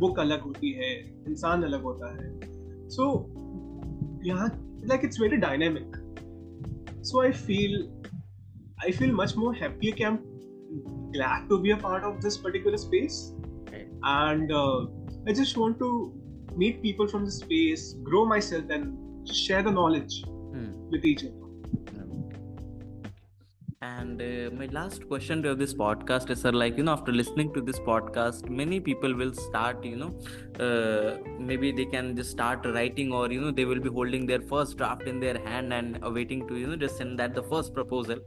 बुक 0.00 0.18
अलग 0.20 0.42
होती 0.42 0.72
है 0.72 0.92
इंसान 1.28 1.62
अलग 1.62 1.82
होता 1.82 2.12
है 2.14 2.30
सो 2.96 3.08
यहाँ 4.26 4.48
like 4.88 5.04
it's 5.04 5.20
very 5.20 5.36
dynamic 5.46 5.96
so 7.06 7.22
I 7.22 7.32
feel 7.46 7.76
I 8.84 8.92
feel 8.92 9.12
much 9.22 9.34
more 9.38 9.56
happy 9.62 9.92
कि 9.92 10.04
I 10.04 10.10
am 10.10 10.18
glad 11.14 11.42
to 11.50 11.56
be 11.64 11.70
a 11.72 11.76
part 11.80 12.04
of 12.06 12.14
this 12.22 12.36
particular 12.44 12.78
space 12.82 13.16
okay. 13.58 13.82
and 14.12 14.52
uh, 14.60 14.78
i 15.28 15.34
just 15.40 15.58
want 15.62 15.76
to 15.82 15.90
meet 16.62 16.80
people 16.86 17.10
from 17.12 17.28
the 17.28 17.34
space 17.34 17.84
grow 18.08 18.22
myself 18.32 18.72
and 18.76 19.30
share 19.42 19.62
the 19.68 19.74
knowledge 19.76 20.16
Hmm. 20.54 20.66
with 20.90 21.04
each 21.10 21.22
other 21.24 22.03
And 23.83 24.21
uh, 24.21 24.53
my 24.53 24.65
last 24.65 25.07
question 25.07 25.41
to 25.43 25.55
this 25.55 25.73
podcast 25.73 26.29
is, 26.29 26.41
sir, 26.41 26.51
like, 26.51 26.77
you 26.77 26.83
know, 26.83 26.91
after 26.91 27.13
listening 27.13 27.53
to 27.53 27.61
this 27.61 27.79
podcast, 27.79 28.49
many 28.49 28.81
people 28.81 29.15
will 29.15 29.33
start, 29.33 29.85
you 29.85 29.95
know, 29.95 30.19
uh, 30.59 31.17
maybe 31.39 31.71
they 31.71 31.85
can 31.85 32.13
just 32.15 32.31
start 32.31 32.65
writing 32.65 33.13
or, 33.13 33.31
you 33.31 33.39
know, 33.39 33.51
they 33.51 33.63
will 33.63 33.79
be 33.79 33.89
holding 33.89 34.25
their 34.25 34.41
first 34.41 34.77
draft 34.77 35.03
in 35.03 35.21
their 35.21 35.37
hand 35.45 35.71
and 35.71 35.99
awaiting 36.03 36.45
to, 36.49 36.57
you 36.57 36.67
know, 36.67 36.75
just 36.75 36.97
send 36.97 37.17
that 37.19 37.33
the 37.33 37.43
first 37.43 37.73
proposal. 37.73 38.17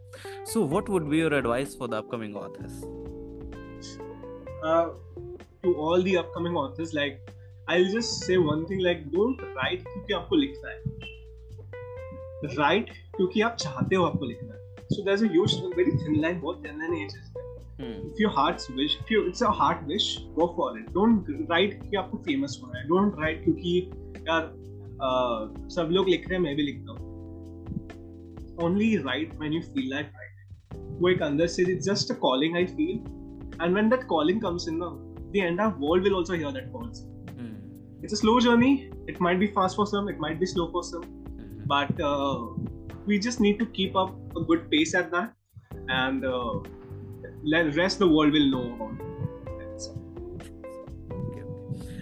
So, 0.45 0.63
what 0.63 0.89
would 0.89 1.11
be 1.11 1.19
your 1.19 1.35
advice 1.35 1.75
for 1.75 1.87
the 1.87 1.99
upcoming 1.99 2.35
authors? 2.35 2.83
uh, 4.63 4.91
to 5.63 5.75
all 5.75 6.03
the 6.03 6.17
upcoming 6.17 6.55
authors 6.55 6.95
like 6.95 7.21
i'll 7.69 7.91
just 7.93 8.21
say 8.25 8.39
one 8.39 8.67
thing 8.67 8.81
like 8.81 9.11
don't 9.13 9.43
write 9.57 9.85
क्योंकि 9.85 10.15
आपको 10.15 10.37
लिखना 10.37 10.71
है 10.71 10.81
write 12.57 12.91
क्योंकि 13.17 13.41
आप 13.41 13.57
चाहते 13.61 13.97
हो 13.97 14.05
आपको 14.05 14.25
लिखना 14.25 14.55
है 14.55 14.61
so 14.95 15.03
there's 15.09 15.23
a 15.27 15.29
huge 15.35 15.53
very 15.77 15.93
thin 16.03 16.17
line 16.25 16.41
बहुत 16.41 16.63
thin 16.67 16.83
line 16.85 16.97
है 17.01 17.09
चीज 17.15 17.31
Hmm. 17.83 17.95
if 18.09 18.19
your 18.23 18.31
heart's 18.35 18.67
wish 18.79 18.93
if 19.03 19.09
you 19.13 19.21
it's 19.29 19.41
a 19.47 19.51
heart 19.61 19.79
wish 19.93 20.09
go 20.35 20.47
for 20.57 20.67
it 20.81 20.91
don't 20.97 21.31
write 21.53 21.73
कि 21.85 21.97
आपको 22.01 22.19
famous 22.27 22.57
होना 22.63 22.79
है 22.79 22.83
don't 22.91 23.17
write 23.23 23.41
क्योंकि 23.45 23.73
यार 24.29 24.45
uh, 25.07 25.71
सब 25.77 25.89
लोग 25.97 26.09
लिख 26.09 26.29
रहे 26.29 26.37
हैं 26.37 26.43
मैं 26.45 26.55
भी 26.57 26.63
लिखता 26.63 26.93
हूँ 26.93 27.11
only 28.67 28.91
write 29.07 29.33
when 29.43 29.57
you 29.59 29.63
feel 29.71 29.89
like 29.95 30.13
writing 30.19 31.01
वो 31.01 31.09
एक 31.09 31.23
अंदर 31.23 31.47
से 31.55 31.65
it's 31.75 31.89
just 31.91 32.13
a 32.15 32.19
calling 32.27 32.59
I 32.63 32.65
feel 32.77 32.99
and 33.61 33.79
when 33.79 33.89
that 33.95 34.07
calling 34.13 34.41
comes 34.47 34.69
in 34.73 34.79
now 34.85 34.93
the 35.37 35.43
entire 35.47 35.75
world 35.87 36.09
will 36.09 36.19
also 36.21 36.39
hear 36.43 36.53
that 36.59 36.71
call 36.77 36.87
Hmm. 37.39 37.55
it's 38.03 38.19
a 38.19 38.21
slow 38.23 38.37
journey 38.49 38.73
it 39.15 39.21
might 39.29 39.41
be 39.45 39.51
fast 39.59 39.81
for 39.81 39.87
some 39.95 40.13
it 40.15 40.23
might 40.27 40.39
be 40.45 40.51
slow 40.55 40.69
for 40.77 40.85
some 40.91 41.09
Hmm. 41.09 41.51
but 41.75 42.05
uh, 42.11 42.37
we 43.08 43.18
just 43.18 43.40
need 43.40 43.58
to 43.60 43.66
keep 43.66 43.96
up 43.96 44.14
a 44.36 44.42
good 44.42 44.70
pace 44.70 44.94
at 44.94 45.12
that. 45.12 45.34
And 45.90 46.26
uh, 46.26 46.60
let 47.44 47.76
rest 47.76 48.00
the 48.00 48.08
world 48.08 48.34
will 48.34 48.52
know 48.52 48.76
about 48.76 49.02
it 49.02 49.07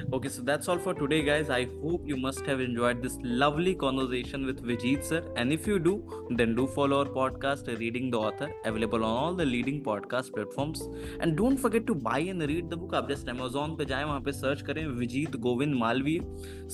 okay. 0.04 0.20
Okay, 0.20 0.28
so 0.28 0.42
that's 0.42 0.68
all 0.68 0.78
for 0.78 0.94
today, 0.94 1.22
guys. 1.22 1.48
I 1.48 1.68
hope 1.82 2.02
you 2.06 2.16
must 2.16 2.44
have 2.46 2.60
enjoyed 2.60 3.02
this 3.02 3.16
lovely 3.22 3.74
conversation 3.74 4.46
with 4.46 4.62
Vijit 4.62 5.04
sir. 5.04 5.22
And 5.36 5.52
if 5.52 5.66
you 5.66 5.78
do, 5.78 6.26
then 6.30 6.54
do 6.54 6.66
follow 6.66 6.98
our 6.98 7.04
podcast, 7.04 7.78
Reading 7.78 8.10
the 8.10 8.18
Author, 8.18 8.50
available 8.64 9.04
on 9.04 9.10
all 9.10 9.34
the 9.34 9.44
leading 9.44 9.82
podcast 9.82 10.32
platforms. 10.32 10.82
And 11.20 11.36
don't 11.36 11.56
forget 11.56 11.86
to 11.86 11.94
buy 11.94 12.18
and 12.18 12.42
read 12.42 12.70
the 12.70 12.76
book. 12.76 12.94
आप 12.94 13.08
just 13.10 13.28
Amazon 13.28 13.76
पे 13.78 13.84
जाएं 13.84 14.04
वहाँ 14.04 14.20
पे 14.20 14.32
search 14.32 14.62
करें 14.62 14.86
Vijit 14.86 15.36
Govind 15.36 15.74
Malviya 15.74 16.20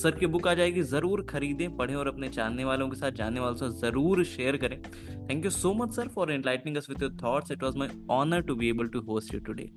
sir 0.03 0.11
की 0.19 0.27
book 0.27 0.49
आ 0.49 0.55
जाएगी 0.55 0.83
जरूर 0.83 1.23
खरीदें 1.31 1.77
पढ़ें 1.77 1.95
और 1.95 2.09
अपने 2.09 2.29
जानने 2.29 2.65
वालों 2.65 2.89
के 2.89 2.97
साथ 2.97 3.11
जानने 3.11 3.41
वालों 3.41 3.55
के 3.55 3.67
साथ 3.67 3.81
जरूर 3.83 4.25
शेयर 4.25 4.57
करें 4.57 4.83
thank 5.31 5.45
you 5.45 5.51
so 5.51 5.75
much 5.75 5.95
sir 5.97 6.09
for 6.09 6.33
enlightening 6.33 6.77
us 6.77 6.89
with 6.89 7.01
your 7.01 7.11
thoughts. 7.11 7.51
It 7.51 7.63
was 7.63 7.77
my 7.77 7.89
honor 8.09 8.43
to 8.43 8.57
be 8.57 8.69
able 8.69 8.89
to 8.89 9.01
host 9.03 9.33
you 9.33 9.41
today. 9.41 9.71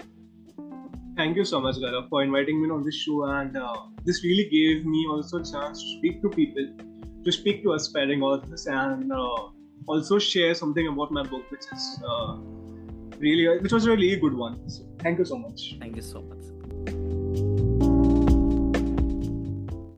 thank 1.16 1.36
you 1.36 1.44
so 1.44 1.60
much 1.60 1.76
Gaurav 1.76 2.08
for 2.08 2.22
inviting 2.22 2.62
me 2.62 2.70
on 2.70 2.82
this 2.82 2.96
show. 2.96 3.24
And 3.24 3.56
uh, 3.56 3.74
this 4.04 4.22
really 4.24 4.48
gave 4.48 4.84
me 4.86 5.06
also 5.08 5.38
a 5.38 5.44
chance 5.44 5.82
to 5.82 5.88
speak 5.98 6.22
to 6.22 6.28
people 6.28 6.68
to 7.24 7.32
speak 7.32 7.62
to 7.62 7.72
aspiring 7.72 8.22
authors 8.22 8.66
and 8.66 9.10
uh, 9.10 9.48
also 9.86 10.18
share 10.18 10.54
something 10.54 10.86
about 10.88 11.10
my 11.10 11.22
book 11.22 11.50
which 11.50 11.64
is 11.72 12.02
uh, 12.06 12.36
really 13.18 13.58
which 13.58 13.72
was 13.72 13.86
a 13.86 13.90
really 13.90 14.16
good 14.16 14.34
one. 14.34 14.68
So 14.68 14.84
thank 15.00 15.18
you 15.18 15.24
so 15.24 15.38
much. 15.38 15.76
Thank 15.80 15.96
you 15.96 16.02
so 16.02 16.22
much. 16.22 17.63